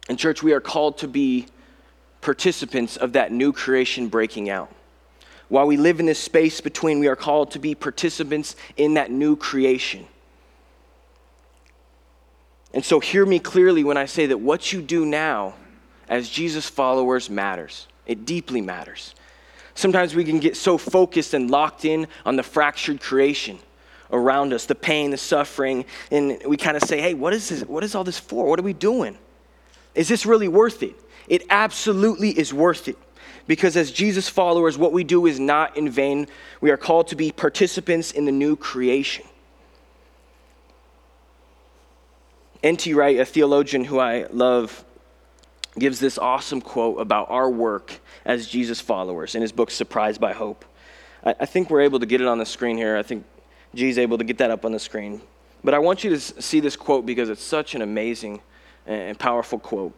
In 0.08 0.16
church, 0.16 0.42
we 0.42 0.52
are 0.52 0.60
called 0.60 0.98
to 0.98 1.08
be 1.08 1.46
participants 2.20 2.96
of 2.96 3.12
that 3.12 3.32
new 3.32 3.52
creation 3.52 4.08
breaking 4.08 4.50
out. 4.50 4.70
While 5.48 5.66
we 5.66 5.76
live 5.76 6.00
in 6.00 6.06
this 6.06 6.18
space 6.18 6.60
between, 6.60 6.98
we 6.98 7.08
are 7.08 7.16
called 7.16 7.50
to 7.52 7.58
be 7.58 7.74
participants 7.74 8.56
in 8.76 8.94
that 8.94 9.10
new 9.10 9.36
creation. 9.36 10.06
And 12.74 12.84
so, 12.84 13.00
hear 13.00 13.26
me 13.26 13.38
clearly 13.38 13.84
when 13.84 13.96
I 13.96 14.06
say 14.06 14.26
that 14.26 14.38
what 14.38 14.72
you 14.72 14.80
do 14.80 15.04
now 15.04 15.54
as 16.08 16.28
Jesus 16.28 16.68
followers 16.68 17.28
matters. 17.28 17.86
It 18.06 18.24
deeply 18.24 18.60
matters. 18.60 19.14
Sometimes 19.74 20.14
we 20.14 20.24
can 20.24 20.38
get 20.38 20.56
so 20.56 20.76
focused 20.76 21.34
and 21.34 21.50
locked 21.50 21.84
in 21.84 22.06
on 22.26 22.36
the 22.36 22.42
fractured 22.42 23.00
creation 23.00 23.58
around 24.10 24.52
us, 24.52 24.66
the 24.66 24.74
pain, 24.74 25.10
the 25.10 25.16
suffering, 25.16 25.84
and 26.10 26.42
we 26.46 26.56
kind 26.56 26.76
of 26.76 26.82
say, 26.82 27.00
hey, 27.00 27.14
what 27.14 27.32
is 27.32 27.48
this? 27.48 27.62
What 27.62 27.82
is 27.82 27.94
all 27.94 28.04
this 28.04 28.18
for? 28.18 28.44
What 28.46 28.58
are 28.58 28.62
we 28.62 28.74
doing? 28.74 29.16
Is 29.94 30.08
this 30.08 30.24
really 30.26 30.48
worth 30.48 30.82
it? 30.82 30.94
It 31.28 31.44
absolutely 31.50 32.30
is 32.30 32.52
worth 32.52 32.88
it. 32.88 32.98
Because 33.46 33.76
as 33.76 33.90
Jesus 33.90 34.28
followers, 34.28 34.78
what 34.78 34.92
we 34.92 35.04
do 35.04 35.26
is 35.26 35.40
not 35.40 35.76
in 35.76 35.90
vain. 35.90 36.28
We 36.60 36.70
are 36.70 36.76
called 36.76 37.08
to 37.08 37.16
be 37.16 37.32
participants 37.32 38.12
in 38.12 38.24
the 38.24 38.32
new 38.32 38.56
creation. 38.56 39.26
N.T. 42.62 42.94
Wright, 42.94 43.18
a 43.18 43.24
theologian 43.24 43.84
who 43.84 43.98
I 43.98 44.26
love, 44.30 44.84
gives 45.78 45.98
this 45.98 46.18
awesome 46.18 46.60
quote 46.60 47.00
about 47.00 47.30
our 47.30 47.50
work 47.50 48.00
as 48.24 48.46
Jesus 48.46 48.80
followers 48.80 49.34
in 49.34 49.42
his 49.42 49.52
book, 49.52 49.70
Surprised 49.70 50.20
by 50.20 50.32
Hope. 50.32 50.64
I, 51.24 51.34
I 51.40 51.46
think 51.46 51.70
we're 51.70 51.80
able 51.80 51.98
to 51.98 52.06
get 52.06 52.20
it 52.20 52.28
on 52.28 52.38
the 52.38 52.46
screen 52.46 52.76
here. 52.76 52.96
I 52.96 53.02
think 53.02 53.24
G's 53.74 53.98
able 53.98 54.18
to 54.18 54.24
get 54.24 54.38
that 54.38 54.50
up 54.50 54.64
on 54.64 54.72
the 54.72 54.78
screen. 54.78 55.20
But 55.64 55.74
I 55.74 55.78
want 55.78 56.04
you 56.04 56.10
to 56.10 56.20
see 56.20 56.60
this 56.60 56.76
quote 56.76 57.06
because 57.06 57.30
it's 57.30 57.42
such 57.42 57.74
an 57.74 57.82
amazing 57.82 58.42
and 58.86 59.18
powerful 59.18 59.58
quote. 59.58 59.94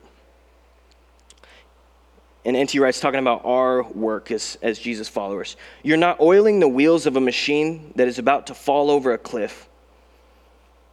And 2.45 2.57
N.T. 2.57 2.79
Wright's 2.79 3.01
talking 3.01 3.21
about 3.21 3.43
our 3.45 3.83
work 3.83 4.31
as, 4.31 4.59
as 4.61 4.79
Jesus 4.79 5.09
followers. 5.09 5.57
You're 5.83 5.97
not 5.97 6.21
oiling 6.21 6.61
the 6.61 6.69
wheels 6.69 7.07
of 7.07 7.17
a 7.17 7.21
machine 7.21 7.93
that 7.97 8.07
is 8.07 8.19
about 8.19 8.49
to 8.49 8.55
fall 8.55 8.91
over 8.91 9.13
a 9.13 9.19
cliff. 9.19 9.67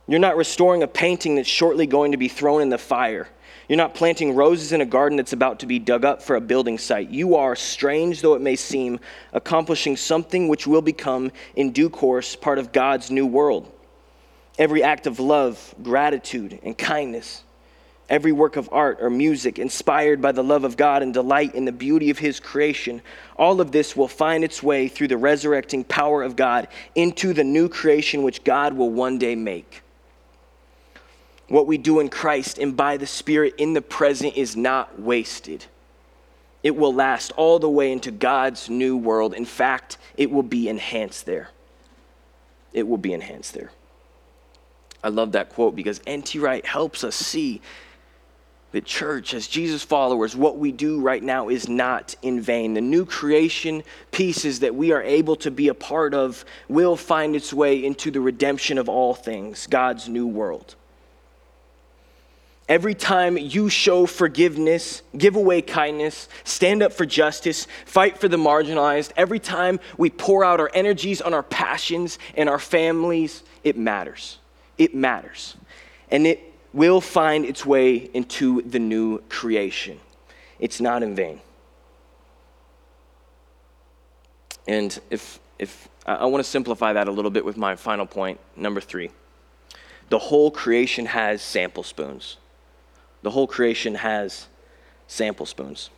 You're 0.07 0.19
not 0.19 0.37
restoring 0.37 0.81
a 0.83 0.87
painting 0.87 1.35
that's 1.35 1.49
shortly 1.49 1.85
going 1.85 2.13
to 2.13 2.17
be 2.17 2.29
thrown 2.29 2.61
in 2.61 2.69
the 2.69 2.77
fire. 2.77 3.27
You're 3.67 3.77
not 3.77 3.93
planting 3.93 4.35
roses 4.35 4.71
in 4.71 4.81
a 4.81 4.85
garden 4.85 5.17
that's 5.17 5.33
about 5.33 5.59
to 5.59 5.65
be 5.65 5.79
dug 5.79 6.03
up 6.03 6.21
for 6.21 6.35
a 6.35 6.41
building 6.41 6.77
site. 6.77 7.09
You 7.09 7.35
are, 7.35 7.55
strange 7.55 8.21
though 8.21 8.33
it 8.33 8.41
may 8.41 8.55
seem, 8.55 8.99
accomplishing 9.31 9.95
something 9.95 10.47
which 10.47 10.67
will 10.67 10.81
become, 10.81 11.31
in 11.55 11.71
due 11.71 11.89
course, 11.89 12.35
part 12.35 12.59
of 12.59 12.71
God's 12.71 13.11
new 13.11 13.25
world. 13.25 13.71
Every 14.57 14.83
act 14.83 15.07
of 15.07 15.19
love, 15.19 15.73
gratitude, 15.81 16.59
and 16.63 16.77
kindness, 16.77 17.43
every 18.11 18.33
work 18.33 18.57
of 18.57 18.69
art 18.71 18.99
or 19.01 19.09
music 19.09 19.57
inspired 19.57 20.21
by 20.21 20.33
the 20.33 20.43
love 20.43 20.65
of 20.65 20.77
God 20.77 21.01
and 21.01 21.13
delight 21.13 21.55
in 21.55 21.65
the 21.65 21.71
beauty 21.71 22.11
of 22.11 22.19
His 22.19 22.39
creation, 22.39 23.01
all 23.37 23.61
of 23.61 23.71
this 23.71 23.95
will 23.95 24.09
find 24.09 24.43
its 24.43 24.61
way 24.61 24.87
through 24.87 25.07
the 25.07 25.17
resurrecting 25.17 25.85
power 25.85 26.21
of 26.21 26.35
God 26.35 26.67
into 26.93 27.33
the 27.33 27.43
new 27.43 27.69
creation 27.69 28.21
which 28.21 28.43
God 28.43 28.73
will 28.73 28.91
one 28.91 29.17
day 29.17 29.33
make. 29.33 29.81
What 31.47 31.67
we 31.67 31.77
do 31.77 31.99
in 31.99 32.09
Christ 32.09 32.59
and 32.59 32.77
by 32.77 32.97
the 32.97 33.07
Spirit 33.07 33.55
in 33.57 33.73
the 33.73 33.81
present 33.81 34.35
is 34.35 34.55
not 34.55 34.99
wasted. 34.99 35.65
It 36.63 36.75
will 36.75 36.93
last 36.93 37.31
all 37.31 37.59
the 37.59 37.69
way 37.69 37.91
into 37.91 38.11
God's 38.11 38.69
new 38.69 38.95
world. 38.95 39.33
In 39.33 39.45
fact, 39.45 39.97
it 40.15 40.29
will 40.29 40.43
be 40.43 40.69
enhanced 40.69 41.25
there. 41.25 41.49
It 42.73 42.87
will 42.87 42.97
be 42.97 43.13
enhanced 43.13 43.53
there. 43.53 43.71
I 45.03 45.09
love 45.09 45.31
that 45.31 45.49
quote 45.49 45.75
because 45.75 45.99
N.T. 46.05 46.37
Wright 46.39 46.65
helps 46.65 47.03
us 47.03 47.15
see 47.15 47.61
that, 48.71 48.85
church, 48.85 49.33
as 49.33 49.47
Jesus 49.47 49.83
followers, 49.83 50.35
what 50.35 50.57
we 50.57 50.71
do 50.71 51.01
right 51.01 51.21
now 51.21 51.49
is 51.49 51.67
not 51.67 52.15
in 52.21 52.39
vain. 52.39 52.73
The 52.73 52.81
new 52.81 53.05
creation 53.05 53.83
pieces 54.11 54.61
that 54.61 54.75
we 54.75 54.91
are 54.91 55.03
able 55.03 55.35
to 55.37 55.51
be 55.51 55.67
a 55.67 55.73
part 55.73 56.13
of 56.13 56.45
will 56.69 56.95
find 56.95 57.35
its 57.35 57.53
way 57.53 57.83
into 57.83 58.11
the 58.11 58.21
redemption 58.21 58.77
of 58.77 58.87
all 58.87 59.13
things, 59.13 59.67
God's 59.67 60.07
new 60.07 60.25
world. 60.25 60.75
Every 62.69 62.95
time 62.95 63.37
you 63.37 63.67
show 63.67 64.05
forgiveness, 64.05 65.01
give 65.17 65.35
away 65.35 65.61
kindness, 65.61 66.29
stand 66.45 66.81
up 66.81 66.93
for 66.93 67.05
justice, 67.05 67.67
fight 67.85 68.17
for 68.17 68.29
the 68.29 68.37
marginalized, 68.37 69.11
every 69.17 69.39
time 69.39 69.81
we 69.97 70.09
pour 70.09 70.45
out 70.45 70.61
our 70.61 70.71
energies 70.73 71.21
on 71.21 71.33
our 71.33 71.43
passions 71.43 72.17
and 72.35 72.47
our 72.47 72.59
families, 72.59 73.43
it 73.65 73.77
matters. 73.77 74.37
It 74.77 74.95
matters. 74.95 75.57
And 76.09 76.25
it 76.25 76.50
will 76.73 77.01
find 77.01 77.45
its 77.45 77.65
way 77.65 77.95
into 78.13 78.61
the 78.61 78.79
new 78.79 79.19
creation. 79.29 79.99
It's 80.59 80.79
not 80.79 81.03
in 81.03 81.15
vain. 81.15 81.41
And 84.67 84.97
if, 85.09 85.39
if 85.59 85.89
I 86.05 86.25
want 86.25 86.43
to 86.43 86.49
simplify 86.49 86.93
that 86.93 87.07
a 87.07 87.11
little 87.11 87.31
bit 87.31 87.43
with 87.43 87.57
my 87.57 87.75
final 87.75 88.05
point, 88.05 88.39
number 88.55 88.79
three. 88.79 89.11
The 90.09 90.19
whole 90.19 90.51
creation 90.51 91.05
has 91.07 91.41
sample 91.41 91.83
spoons. 91.83 92.37
The 93.21 93.31
whole 93.31 93.47
creation 93.47 93.95
has 93.95 94.47
sample 95.07 95.45
spoons. 95.45 95.89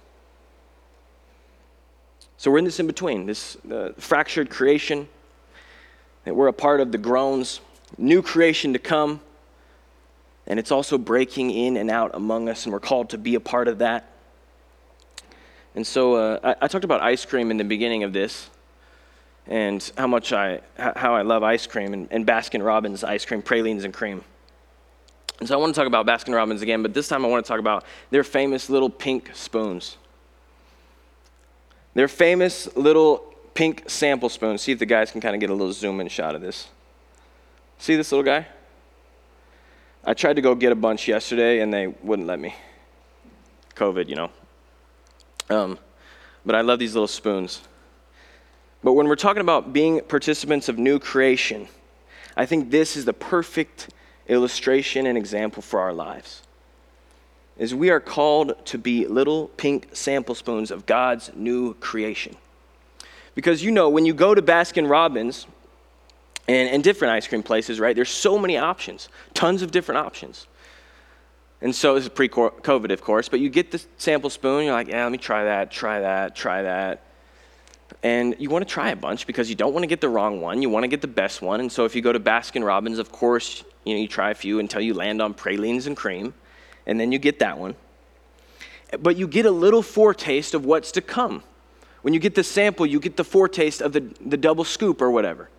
So 2.37 2.51
we're 2.51 2.57
in 2.57 2.65
this 2.65 2.79
in 2.79 2.87
between, 2.87 3.25
this 3.25 3.55
uh, 3.71 3.89
fractured 3.97 4.49
creation, 4.49 5.07
that 6.25 6.35
we're 6.35 6.47
a 6.47 6.53
part 6.53 6.81
of 6.81 6.91
the 6.91 6.97
groans, 6.97 7.61
new 7.97 8.21
creation 8.21 8.73
to 8.73 8.79
come, 8.79 9.21
and 10.47 10.59
it's 10.59 10.71
also 10.71 10.97
breaking 10.97 11.51
in 11.51 11.77
and 11.77 11.89
out 11.89 12.11
among 12.13 12.49
us, 12.49 12.65
and 12.65 12.73
we're 12.73 12.79
called 12.79 13.09
to 13.11 13.17
be 13.17 13.35
a 13.35 13.39
part 13.39 13.67
of 13.67 13.79
that. 13.79 14.09
And 15.75 15.85
so 15.85 16.15
uh, 16.15 16.39
I, 16.43 16.65
I 16.65 16.67
talked 16.67 16.85
about 16.85 17.01
ice 17.01 17.25
cream 17.25 17.51
in 17.51 17.57
the 17.57 17.63
beginning 17.63 18.03
of 18.03 18.13
this, 18.13 18.49
and 19.47 19.91
how 19.97 20.07
much 20.07 20.31
I, 20.31 20.61
how 20.77 21.15
I 21.15 21.21
love 21.21 21.43
ice 21.43 21.67
cream, 21.67 21.93
and, 21.93 22.07
and 22.11 22.25
Baskin 22.25 22.63
Robbins 22.63 23.03
ice 23.03 23.25
cream, 23.25 23.41
pralines 23.41 23.83
and 23.83 23.93
cream. 23.93 24.23
And 25.39 25.47
so 25.47 25.55
I 25.55 25.57
want 25.57 25.73
to 25.73 25.79
talk 25.79 25.87
about 25.87 26.05
Baskin 26.05 26.33
Robbins 26.33 26.61
again, 26.61 26.81
but 26.83 26.93
this 26.93 27.07
time 27.07 27.25
I 27.25 27.27
want 27.27 27.43
to 27.45 27.47
talk 27.47 27.59
about 27.59 27.83
their 28.11 28.23
famous 28.23 28.69
little 28.69 28.89
pink 28.89 29.31
spoons. 29.33 29.97
Their 31.95 32.07
famous 32.07 32.73
little 32.75 33.33
pink 33.53 33.89
sample 33.89 34.29
spoons. 34.29 34.61
See 34.61 34.71
if 34.71 34.79
the 34.79 34.85
guys 34.85 35.11
can 35.11 35.21
kind 35.21 35.35
of 35.35 35.41
get 35.41 35.49
a 35.49 35.53
little 35.53 35.73
zoom 35.73 35.99
in 35.99 36.07
shot 36.07 36.35
of 36.35 36.41
this. 36.41 36.69
See 37.77 37.95
this 37.95 38.11
little 38.11 38.23
guy? 38.23 38.47
I 40.05 40.13
tried 40.13 40.35
to 40.35 40.41
go 40.41 40.53
get 40.55 40.71
a 40.71 40.75
bunch 40.75 41.07
yesterday 41.07 41.61
and 41.61 41.73
they 41.73 41.87
wouldn't 41.87 42.27
let 42.27 42.39
me. 42.39 42.55
COVID, 43.75 44.09
you 44.09 44.15
know. 44.15 44.31
Um, 45.49 45.79
but 46.45 46.55
I 46.55 46.61
love 46.61 46.79
these 46.79 46.93
little 46.93 47.07
spoons. 47.07 47.61
But 48.83 48.93
when 48.93 49.07
we're 49.07 49.15
talking 49.15 49.41
about 49.41 49.71
being 49.71 50.01
participants 50.01 50.67
of 50.67 50.77
new 50.77 50.99
creation, 50.99 51.67
I 52.35 52.45
think 52.45 52.69
this 52.69 52.97
is 52.97 53.05
the 53.05 53.13
perfect 53.13 53.89
illustration 54.27 55.05
and 55.07 55.17
example 55.17 55.61
for 55.61 55.79
our 55.79 55.93
lives 55.93 56.43
is 57.57 57.75
we 57.75 57.89
are 57.89 57.99
called 57.99 58.53
to 58.65 58.77
be 58.77 59.05
little 59.05 59.47
pink 59.49 59.87
sample 59.93 60.35
spoons 60.35 60.71
of 60.71 60.85
God's 60.85 61.31
new 61.35 61.75
creation. 61.75 62.35
Because 63.35 63.63
you 63.63 63.71
know, 63.71 63.89
when 63.89 64.05
you 64.05 64.13
go 64.13 64.33
to 64.33 64.41
Baskin 64.41 64.89
Robbins 64.89 65.45
and, 66.47 66.69
and 66.69 66.83
different 66.83 67.13
ice 67.13 67.27
cream 67.27 67.43
places, 67.43 67.79
right, 67.79 67.95
there's 67.95 68.09
so 68.09 68.37
many 68.37 68.57
options, 68.57 69.09
tons 69.33 69.61
of 69.61 69.71
different 69.71 69.99
options. 69.99 70.47
And 71.61 71.73
so 71.73 71.95
this 71.95 72.03
is 72.03 72.09
pre 72.09 72.27
COVID, 72.27 72.91
of 72.91 73.01
course, 73.01 73.29
but 73.29 73.39
you 73.39 73.49
get 73.49 73.71
the 73.71 73.81
sample 73.97 74.29
spoon, 74.29 74.65
you're 74.65 74.73
like, 74.73 74.89
yeah, 74.89 75.03
let 75.03 75.11
me 75.11 75.17
try 75.17 75.45
that, 75.45 75.71
try 75.71 76.01
that, 76.01 76.35
try 76.35 76.61
that. 76.63 77.03
And 78.01 78.35
you 78.37 78.49
want 78.49 78.67
to 78.67 78.71
try 78.71 78.89
a 78.89 78.95
bunch 78.95 79.25
because 79.25 79.49
you 79.49 79.55
don't 79.55 79.71
want 79.71 79.83
to 79.83 79.87
get 79.87 80.01
the 80.01 80.09
wrong 80.09 80.41
one. 80.41 80.61
You 80.61 80.69
want 80.69 80.83
to 80.83 80.87
get 80.89 81.01
the 81.01 81.07
best 81.07 81.41
one. 81.41 81.61
And 81.61 81.71
so 81.71 81.85
if 81.85 81.95
you 81.95 82.01
go 82.01 82.11
to 82.11 82.19
Baskin 82.19 82.65
Robbins, 82.65 82.99
of 82.99 83.11
course, 83.11 83.63
you 83.85 83.93
know, 83.93 84.01
you 84.01 84.07
try 84.07 84.31
a 84.31 84.35
few 84.35 84.59
until 84.59 84.81
you 84.81 84.93
land 84.93 85.21
on 85.21 85.33
pralines 85.33 85.87
and 85.87 85.95
cream, 85.95 86.33
and 86.85 86.99
then 86.99 87.11
you 87.11 87.19
get 87.19 87.39
that 87.39 87.57
one. 87.57 87.75
But 88.99 89.15
you 89.15 89.27
get 89.27 89.45
a 89.45 89.51
little 89.51 89.81
foretaste 89.81 90.53
of 90.53 90.65
what's 90.65 90.91
to 90.93 91.01
come. 91.01 91.43
When 92.01 92.13
you 92.13 92.19
get 92.19 92.35
the 92.35 92.43
sample, 92.43 92.85
you 92.85 92.99
get 92.99 93.15
the 93.15 93.23
foretaste 93.23 93.81
of 93.81 93.93
the, 93.93 94.01
the 94.25 94.37
double 94.37 94.65
scoop 94.65 95.01
or 95.01 95.09
whatever. 95.09 95.49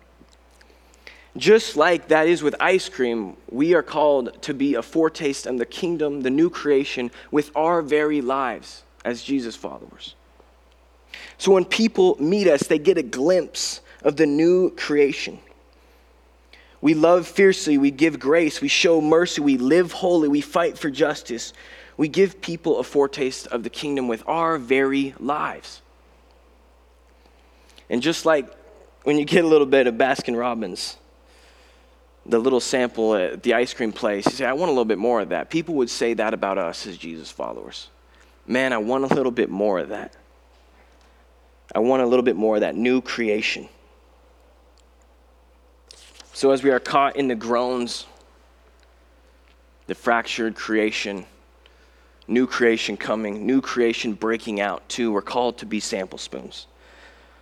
Just 1.37 1.75
like 1.75 2.07
that 2.07 2.27
is 2.27 2.41
with 2.41 2.55
ice 2.61 2.87
cream, 2.87 3.35
we 3.49 3.73
are 3.73 3.83
called 3.83 4.41
to 4.43 4.53
be 4.53 4.75
a 4.75 4.81
foretaste 4.81 5.45
of 5.45 5.57
the 5.57 5.65
kingdom, 5.65 6.21
the 6.21 6.29
new 6.29 6.49
creation, 6.49 7.11
with 7.29 7.51
our 7.55 7.81
very 7.81 8.21
lives 8.21 8.83
as 9.03 9.21
Jesus 9.21 9.55
followers. 9.55 10.15
So 11.37 11.51
when 11.51 11.65
people 11.65 12.15
meet 12.19 12.47
us, 12.47 12.67
they 12.67 12.79
get 12.79 12.97
a 12.97 13.03
glimpse 13.03 13.81
of 14.01 14.15
the 14.15 14.25
new 14.25 14.69
creation. 14.71 15.39
We 16.79 16.93
love 16.93 17.27
fiercely, 17.27 17.77
we 17.77 17.91
give 17.91 18.19
grace, 18.19 18.61
we 18.61 18.67
show 18.67 19.01
mercy, 19.01 19.41
we 19.41 19.57
live 19.57 19.91
holy, 19.91 20.29
we 20.29 20.41
fight 20.41 20.77
for 20.77 20.89
justice. 20.89 21.51
We 21.97 22.07
give 22.07 22.41
people 22.41 22.79
a 22.79 22.83
foretaste 22.83 23.47
of 23.47 23.63
the 23.63 23.69
kingdom 23.69 24.07
with 24.07 24.23
our 24.27 24.57
very 24.57 25.15
lives. 25.19 25.81
And 27.89 28.01
just 28.01 28.25
like 28.25 28.53
when 29.03 29.17
you 29.17 29.25
get 29.25 29.43
a 29.43 29.47
little 29.47 29.67
bit 29.67 29.87
of 29.87 29.95
Baskin 29.95 30.37
Robbins, 30.37 30.97
the 32.25 32.39
little 32.39 32.59
sample 32.59 33.15
at 33.15 33.43
the 33.43 33.53
ice 33.53 33.73
cream 33.73 33.91
place, 33.91 34.25
you 34.25 34.31
say, 34.31 34.45
I 34.45 34.53
want 34.53 34.69
a 34.69 34.71
little 34.71 34.85
bit 34.85 34.97
more 34.97 35.21
of 35.21 35.29
that. 35.29 35.49
People 35.49 35.75
would 35.75 35.89
say 35.89 36.13
that 36.15 36.33
about 36.33 36.57
us 36.57 36.87
as 36.87 36.97
Jesus 36.97 37.31
followers. 37.31 37.89
Man, 38.47 38.73
I 38.73 38.77
want 38.77 39.03
a 39.03 39.13
little 39.13 39.31
bit 39.31 39.49
more 39.49 39.79
of 39.79 39.89
that. 39.89 40.15
I 41.73 41.79
want 41.79 42.01
a 42.01 42.05
little 42.05 42.23
bit 42.23 42.35
more 42.35 42.55
of 42.55 42.61
that 42.61 42.75
new 42.75 43.01
creation. 43.01 43.67
So, 46.33 46.51
as 46.51 46.63
we 46.63 46.69
are 46.69 46.79
caught 46.79 47.15
in 47.15 47.27
the 47.27 47.35
groans, 47.35 48.05
the 49.87 49.95
fractured 49.95 50.55
creation, 50.55 51.25
new 52.27 52.45
creation 52.45 52.97
coming, 52.97 53.45
new 53.45 53.61
creation 53.61 54.13
breaking 54.13 54.59
out, 54.59 54.87
too, 54.89 55.11
we're 55.11 55.21
called 55.21 55.57
to 55.59 55.65
be 55.65 55.79
sample 55.79 56.17
spoons 56.17 56.67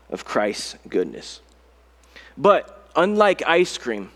of 0.10 0.26
Christ's 0.26 0.76
goodness. 0.88 1.42
But 2.38 2.90
unlike 2.96 3.44
ice 3.48 3.78
cream, 3.78 4.12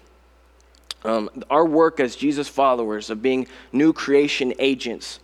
um, 1.08 1.30
our 1.50 1.66
work 1.66 2.00
as 2.00 2.16
Jesus 2.16 2.48
followers 2.48 3.10
of 3.10 3.22
being 3.22 3.48
new 3.72 3.94
creation 3.94 4.54
agents, 4.60 5.20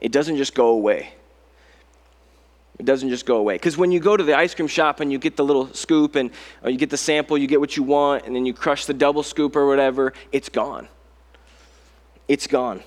it 0.00 0.12
doesn't 0.12 0.36
just 0.36 0.54
go 0.54 0.68
away. 0.68 1.14
It 2.78 2.86
doesn't 2.86 3.08
just 3.08 3.24
go 3.24 3.36
away. 3.36 3.54
Because 3.54 3.76
when 3.76 3.92
you 3.92 4.00
go 4.00 4.16
to 4.16 4.24
the 4.24 4.36
ice 4.36 4.54
cream 4.54 4.68
shop 4.68 5.00
and 5.00 5.10
you 5.10 5.18
get 5.18 5.36
the 5.36 5.44
little 5.44 5.72
scoop 5.72 6.16
and 6.16 6.30
you 6.64 6.76
get 6.76 6.90
the 6.90 6.96
sample, 6.96 7.38
you 7.38 7.46
get 7.46 7.60
what 7.60 7.76
you 7.76 7.82
want, 7.82 8.26
and 8.26 8.34
then 8.34 8.44
you 8.44 8.52
crush 8.52 8.84
the 8.86 8.94
double 8.94 9.22
scoop 9.22 9.56
or 9.56 9.66
whatever, 9.66 10.12
it's 10.32 10.48
gone. 10.48 10.88
It's 12.26 12.46
gone. 12.46 12.82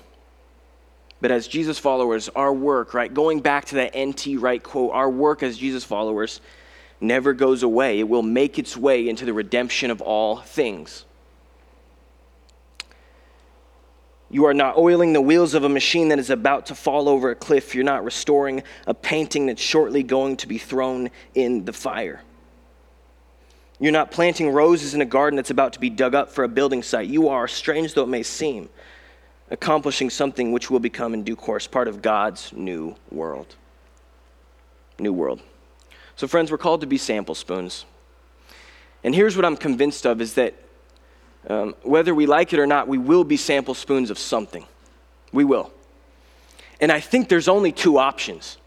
But 1.20 1.30
as 1.30 1.48
Jesus 1.48 1.78
followers, 1.78 2.28
our 2.28 2.52
work, 2.52 2.94
right, 2.94 3.12
going 3.12 3.40
back 3.40 3.64
to 3.66 3.76
that 3.76 3.90
N.T. 3.94 4.36
Wright 4.36 4.62
quote, 4.62 4.92
our 4.92 5.10
work 5.10 5.42
as 5.42 5.58
Jesus 5.58 5.82
followers 5.82 6.40
never 7.00 7.32
goes 7.32 7.62
away. 7.62 7.98
It 7.98 8.08
will 8.08 8.22
make 8.22 8.58
its 8.58 8.76
way 8.76 9.08
into 9.08 9.24
the 9.24 9.32
redemption 9.32 9.90
of 9.90 10.00
all 10.00 10.36
things. 10.36 11.04
You 14.30 14.44
are 14.44 14.54
not 14.54 14.76
oiling 14.76 15.14
the 15.14 15.20
wheels 15.20 15.54
of 15.54 15.64
a 15.64 15.68
machine 15.68 16.08
that 16.08 16.18
is 16.18 16.28
about 16.28 16.66
to 16.66 16.74
fall 16.74 17.08
over 17.08 17.30
a 17.30 17.34
cliff. 17.34 17.74
You're 17.74 17.84
not 17.84 18.04
restoring 18.04 18.62
a 18.86 18.92
painting 18.92 19.46
that's 19.46 19.62
shortly 19.62 20.02
going 20.02 20.36
to 20.38 20.46
be 20.46 20.58
thrown 20.58 21.10
in 21.34 21.64
the 21.64 21.72
fire. 21.72 22.22
You're 23.80 23.92
not 23.92 24.10
planting 24.10 24.50
roses 24.50 24.94
in 24.94 25.00
a 25.00 25.06
garden 25.06 25.36
that's 25.36 25.50
about 25.50 25.72
to 25.74 25.80
be 25.80 25.88
dug 25.88 26.14
up 26.14 26.30
for 26.30 26.44
a 26.44 26.48
building 26.48 26.82
site. 26.82 27.08
You 27.08 27.28
are, 27.28 27.48
strange 27.48 27.94
though 27.94 28.02
it 28.02 28.08
may 28.08 28.22
seem, 28.22 28.68
accomplishing 29.50 30.10
something 30.10 30.52
which 30.52 30.70
will 30.70 30.80
become 30.80 31.14
in 31.14 31.22
due 31.22 31.36
course 31.36 31.66
part 31.66 31.88
of 31.88 32.02
God's 32.02 32.52
new 32.52 32.96
world. 33.10 33.54
New 34.98 35.12
world. 35.12 35.40
So, 36.16 36.26
friends, 36.26 36.50
we're 36.50 36.58
called 36.58 36.80
to 36.80 36.86
be 36.86 36.98
sample 36.98 37.36
spoons. 37.36 37.84
And 39.04 39.14
here's 39.14 39.36
what 39.36 39.44
I'm 39.44 39.56
convinced 39.56 40.04
of 40.04 40.20
is 40.20 40.34
that 40.34 40.54
um, 41.48 41.74
whether 41.82 42.14
we 42.14 42.26
like 42.26 42.52
it 42.52 42.58
or 42.58 42.66
not, 42.66 42.88
we 42.88 42.98
will 42.98 43.24
be 43.24 43.36
sample 43.36 43.74
spoons 43.74 44.10
of 44.10 44.18
something. 44.18 44.66
We 45.32 45.44
will. 45.44 45.72
And 46.80 46.92
I 46.92 47.00
think 47.00 47.28
there's 47.28 47.48
only 47.48 47.72
two 47.72 47.98
options. 47.98 48.58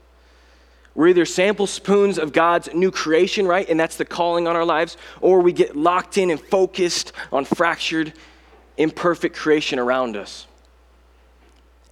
We're 0.94 1.08
either 1.08 1.26
sample 1.26 1.68
spoons 1.68 2.18
of 2.18 2.34
God's 2.34 2.74
new 2.74 2.92
creation, 2.92 3.48
right? 3.48 3.68
And 3.70 3.80
that's 3.80 3.96
the 3.96 4.04
calling 4.04 4.48
on 4.48 4.56
our 4.56 4.66
lives, 4.66 4.98
or 5.22 5.40
we 5.40 5.54
get 5.54 5.76
locked 5.76 6.18
in 6.18 6.30
and 6.30 6.40
focused 6.40 7.14
on 7.32 7.46
fractured, 7.46 8.14
imperfect 8.78 9.36
creation 9.36 9.80
around 9.80 10.18
us. 10.18 10.48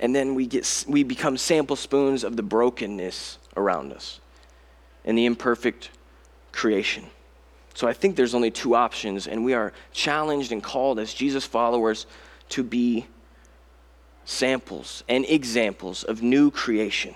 And 0.01 0.13
then 0.13 0.35
we, 0.35 0.47
get, 0.47 0.85
we 0.87 1.03
become 1.03 1.37
sample 1.37 1.75
spoons 1.75 2.23
of 2.23 2.35
the 2.35 2.43
brokenness 2.43 3.37
around 3.55 3.93
us 3.93 4.19
and 5.05 5.17
the 5.17 5.25
imperfect 5.25 5.91
creation. 6.51 7.05
So 7.73 7.87
I 7.87 7.93
think 7.93 8.15
there's 8.15 8.35
only 8.35 8.51
two 8.51 8.75
options, 8.75 9.27
and 9.27 9.45
we 9.45 9.53
are 9.53 9.73
challenged 9.93 10.51
and 10.51 10.61
called 10.61 10.99
as 10.99 11.13
Jesus 11.13 11.45
followers 11.45 12.07
to 12.49 12.63
be 12.63 13.05
samples 14.25 15.03
and 15.07 15.25
examples 15.25 16.03
of 16.03 16.21
new 16.21 16.51
creation. 16.51 17.15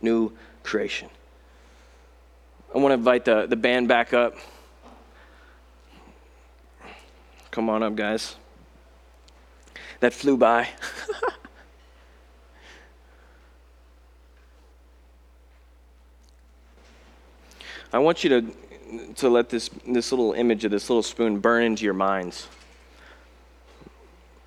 New 0.00 0.32
creation. 0.62 1.08
I 2.74 2.78
want 2.78 2.90
to 2.92 2.94
invite 2.94 3.24
the, 3.24 3.46
the 3.46 3.56
band 3.56 3.88
back 3.88 4.14
up. 4.14 4.36
Come 7.50 7.68
on 7.68 7.82
up, 7.82 7.96
guys. 7.96 8.36
That 9.98 10.14
flew 10.14 10.36
by. 10.36 10.68
I 17.92 17.98
want 17.98 18.22
you 18.22 18.30
to 18.30 18.46
to 19.16 19.28
let 19.28 19.48
this, 19.48 19.70
this 19.86 20.12
little 20.12 20.32
image 20.32 20.64
of 20.64 20.70
this 20.70 20.88
little 20.90 21.02
spoon 21.02 21.38
burn 21.38 21.62
into 21.64 21.84
your 21.84 21.94
minds. 21.94 22.48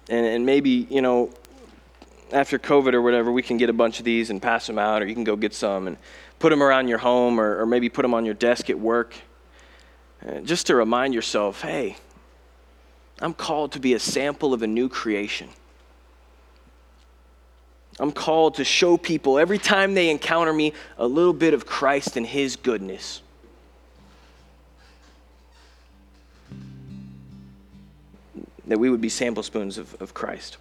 And, 0.10 0.26
and 0.26 0.46
maybe, 0.46 0.88
you 0.90 1.02
know, 1.02 1.32
after 2.32 2.58
COVID 2.58 2.94
or 2.94 3.02
whatever, 3.02 3.32
we 3.32 3.42
can 3.42 3.58
get 3.58 3.70
a 3.70 3.74
bunch 3.74 4.00
of 4.00 4.06
these 4.06 4.30
and 4.30 4.42
pass 4.42 4.68
them 4.68 4.80
out, 4.80 5.02
or 5.02 5.06
you 5.06 5.14
can 5.14 5.24
go 5.24 5.36
get 5.36 5.54
some 5.54 5.88
and 5.88 5.98
put 6.40 6.50
them 6.50 6.62
around 6.62 6.88
your 6.88 6.98
home, 6.98 7.40
or, 7.40 7.62
or 7.62 7.66
maybe 7.66 7.90
put 7.90 8.02
them 8.02 8.14
on 8.14 8.26
your 8.26 8.34
desk 8.34 8.70
at 8.70 8.80
work. 8.80 9.16
Uh, 10.28 10.40
just 10.40 10.68
to 10.68 10.76
remind 10.76 11.14
yourself 11.14 11.62
hey, 11.62 11.98
I'm 13.20 13.34
called 13.34 13.74
to 13.74 13.80
be 13.80 13.94
a 13.94 14.00
sample 14.00 14.54
of 14.54 14.64
a 14.64 14.68
new 14.68 14.90
creation. 14.90 15.50
I'm 18.00 18.12
called 18.12 18.56
to 18.56 18.64
show 18.64 18.98
people 18.98 19.38
every 19.38 19.60
time 19.60 19.94
they 19.94 20.10
encounter 20.10 20.52
me 20.52 20.74
a 20.98 21.06
little 21.06 21.34
bit 21.34 21.54
of 21.54 21.66
Christ 21.66 22.18
and 22.18 22.26
His 22.26 22.56
goodness. 22.56 23.22
That 28.68 28.80
we 28.80 28.90
would 28.90 29.02
be 29.02 29.10
sample 29.10 29.44
spoons 29.44 29.78
of, 29.78 30.00
of 30.02 30.14
Christ. 30.14 30.58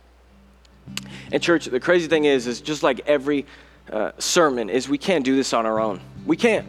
And 1.30 1.42
church, 1.42 1.66
the 1.66 1.80
crazy 1.80 2.08
thing 2.08 2.24
is, 2.24 2.46
is 2.46 2.60
just 2.60 2.82
like 2.82 3.00
every 3.06 3.46
uh, 3.90 4.12
sermon, 4.18 4.68
is 4.70 4.88
we 4.88 4.98
can't 4.98 5.24
do 5.24 5.36
this 5.36 5.52
on 5.52 5.66
our 5.66 5.80
own. 5.80 6.00
We 6.26 6.36
can't. 6.36 6.66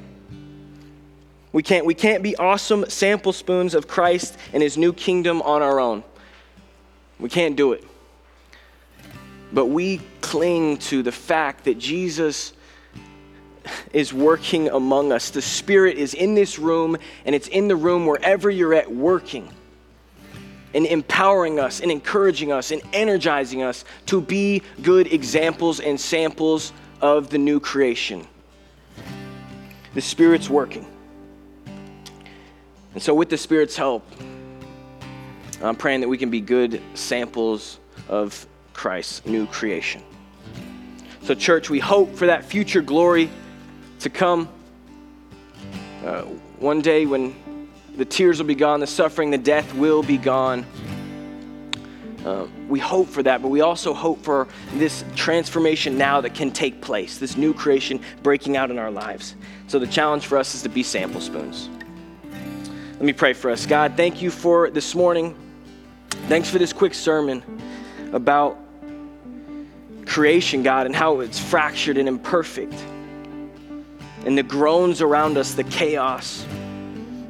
We 1.52 1.64
can't. 1.64 1.86
We 1.86 1.94
can't 1.94 2.24
be 2.24 2.36
awesome 2.36 2.86
sample 2.90 3.34
spoons 3.34 3.74
of 3.74 3.88
Christ 3.88 4.38
and 4.54 4.62
His 4.62 4.78
new 4.78 4.94
kingdom 4.94 5.42
on 5.42 5.62
our 5.62 5.80
own. 5.80 6.04
We 7.20 7.30
can't 7.30 7.56
do 7.56 7.74
it. 7.74 7.84
But 9.52 9.68
we 9.68 10.02
cling 10.22 10.78
to 10.78 11.04
the 11.04 11.12
fact 11.12 11.66
that 11.66 11.78
Jesus 11.78 12.54
is 13.94 14.14
working 14.14 14.70
among 14.70 15.12
us. 15.12 15.30
The 15.30 15.42
Spirit 15.42 15.98
is 15.98 16.14
in 16.16 16.34
this 16.34 16.58
room, 16.58 16.98
and 17.26 17.36
it's 17.36 17.48
in 17.48 17.68
the 17.68 17.76
room 17.76 18.06
wherever 18.06 18.50
you're 18.50 18.74
at 18.74 18.92
working 18.92 19.50
and 20.74 20.86
empowering 20.86 21.60
us 21.60 21.80
and 21.80 21.92
encouraging 21.92 22.52
us 22.52 22.72
and 22.72 22.82
energizing 22.94 23.62
us 23.62 23.86
to 24.08 24.22
be 24.22 24.62
good 24.82 25.12
examples 25.14 25.80
and 25.80 26.00
samples 26.00 26.74
of 27.02 27.30
the 27.30 27.38
new 27.38 27.60
creation. 27.60 28.28
The 29.94 30.02
Spirit's 30.02 30.50
working. 30.50 30.88
And 32.94 33.02
so, 33.02 33.14
with 33.14 33.30
the 33.30 33.38
Spirit's 33.38 33.76
help, 33.76 34.08
I'm 35.62 35.76
praying 35.76 36.02
that 36.02 36.10
we 36.10 36.18
can 36.18 36.30
be 36.30 36.42
good 36.42 36.82
samples 36.94 37.80
of 38.08 38.46
Christ's 38.74 39.26
new 39.26 39.48
creation. 39.48 40.04
So, 41.24 41.34
church, 41.34 41.70
we 41.70 41.80
hope 41.80 42.16
for 42.16 42.28
that 42.28 42.44
future 42.44 42.82
glory 42.82 43.30
to 44.00 44.10
come. 44.10 44.50
Uh, 46.06 46.24
one 46.60 46.82
day 46.82 47.06
when 47.06 47.34
the 47.96 48.06
tears 48.06 48.40
will 48.40 48.48
be 48.48 48.56
gone, 48.56 48.80
the 48.80 48.88
suffering, 48.88 49.32
the 49.32 49.38
death 49.38 49.74
will 49.76 50.04
be 50.04 50.18
gone. 50.18 50.66
Uh, 52.26 52.48
we 52.70 52.80
hope 52.80 53.10
for 53.10 53.22
that, 53.22 53.42
but 53.42 53.50
we 53.50 53.62
also 53.62 53.94
hope 53.94 54.24
for 54.24 54.48
this 54.76 55.04
transformation 55.16 55.98
now 55.98 56.22
that 56.22 56.34
can 56.34 56.52
take 56.52 56.80
place, 56.80 57.18
this 57.18 57.36
new 57.36 57.54
creation 57.54 58.00
breaking 58.24 58.56
out 58.56 58.72
in 58.72 58.80
our 58.80 58.90
lives. 58.90 59.36
So 59.68 59.78
the 59.78 59.88
challenge 59.88 60.26
for 60.26 60.38
us 60.38 60.56
is 60.56 60.64
to 60.64 60.70
be 60.70 60.84
sample 60.84 61.20
spoons. 61.20 61.70
Let 62.94 63.02
me 63.02 63.14
pray 63.14 63.34
for 63.34 63.52
us. 63.52 63.66
God, 63.66 63.96
thank 63.98 64.22
you 64.22 64.32
for 64.32 64.70
this 64.70 64.96
morning. 64.96 65.36
Thanks 66.30 66.50
for 66.50 66.60
this 66.60 66.72
quick 66.72 66.94
sermon 66.94 67.44
about 68.14 68.58
creation, 70.06 70.64
God, 70.64 70.86
and 70.86 70.96
how 70.96 71.20
it's 71.20 71.40
fractured 71.40 71.98
and 71.98 72.08
imperfect, 72.08 72.74
and 74.26 74.38
the 74.38 74.44
groans 74.44 75.02
around 75.02 75.38
us, 75.38 75.54
the 75.54 75.66
chaos. 75.66 76.46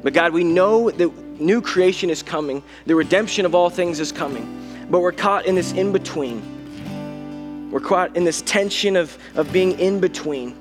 But 0.04 0.12
God, 0.12 0.34
we 0.34 0.44
know 0.44 0.90
that 0.90 1.40
new 1.40 1.62
creation 1.62 2.10
is 2.10 2.22
coming, 2.22 2.62
the 2.84 2.94
redemption 2.94 3.46
of 3.46 3.54
all 3.54 3.70
things 3.70 4.00
is 4.00 4.12
coming, 4.12 4.86
but 4.90 5.00
we're 5.00 5.12
caught 5.12 5.46
in 5.46 5.54
this 5.54 5.72
in 5.72 5.92
between. 5.92 7.70
We're 7.70 7.80
caught 7.80 8.14
in 8.14 8.22
this 8.22 8.42
tension 8.42 8.96
of, 8.96 9.16
of 9.34 9.50
being 9.50 9.80
in 9.80 10.00
between. 10.00 10.54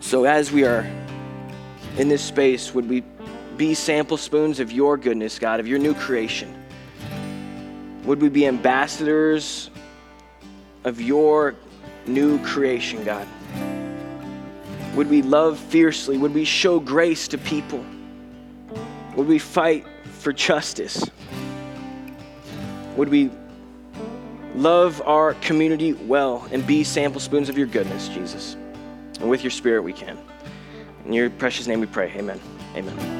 So, 0.00 0.24
as 0.24 0.50
we 0.50 0.64
are 0.64 0.90
in 1.98 2.08
this 2.08 2.22
space, 2.22 2.74
would 2.74 2.88
we 2.88 3.04
be 3.56 3.74
sample 3.74 4.16
spoons 4.16 4.58
of 4.58 4.72
your 4.72 4.96
goodness, 4.96 5.38
God, 5.38 5.60
of 5.60 5.68
your 5.68 5.78
new 5.78 5.94
creation? 5.94 6.52
Would 8.06 8.20
we 8.20 8.28
be 8.28 8.44
ambassadors 8.48 9.70
of 10.82 11.00
your 11.00 11.54
new 12.06 12.42
creation, 12.44 13.04
God? 13.04 13.28
Would 14.94 15.08
we 15.08 15.22
love 15.22 15.58
fiercely? 15.58 16.18
Would 16.18 16.34
we 16.34 16.44
show 16.44 16.80
grace 16.80 17.28
to 17.28 17.38
people? 17.38 17.84
Would 19.16 19.26
we 19.26 19.38
fight 19.38 19.86
for 20.18 20.32
justice? 20.32 21.08
Would 22.96 23.08
we 23.08 23.30
love 24.54 25.00
our 25.06 25.34
community 25.34 25.92
well 25.92 26.46
and 26.52 26.66
be 26.66 26.82
sample 26.84 27.20
spoons 27.20 27.48
of 27.48 27.56
your 27.56 27.68
goodness, 27.68 28.08
Jesus? 28.08 28.56
And 29.20 29.30
with 29.30 29.44
your 29.44 29.50
spirit, 29.50 29.82
we 29.82 29.92
can. 29.92 30.16
In 31.06 31.12
your 31.12 31.30
precious 31.30 31.66
name 31.66 31.80
we 31.80 31.86
pray. 31.86 32.12
Amen. 32.16 32.40
Amen. 32.74 33.18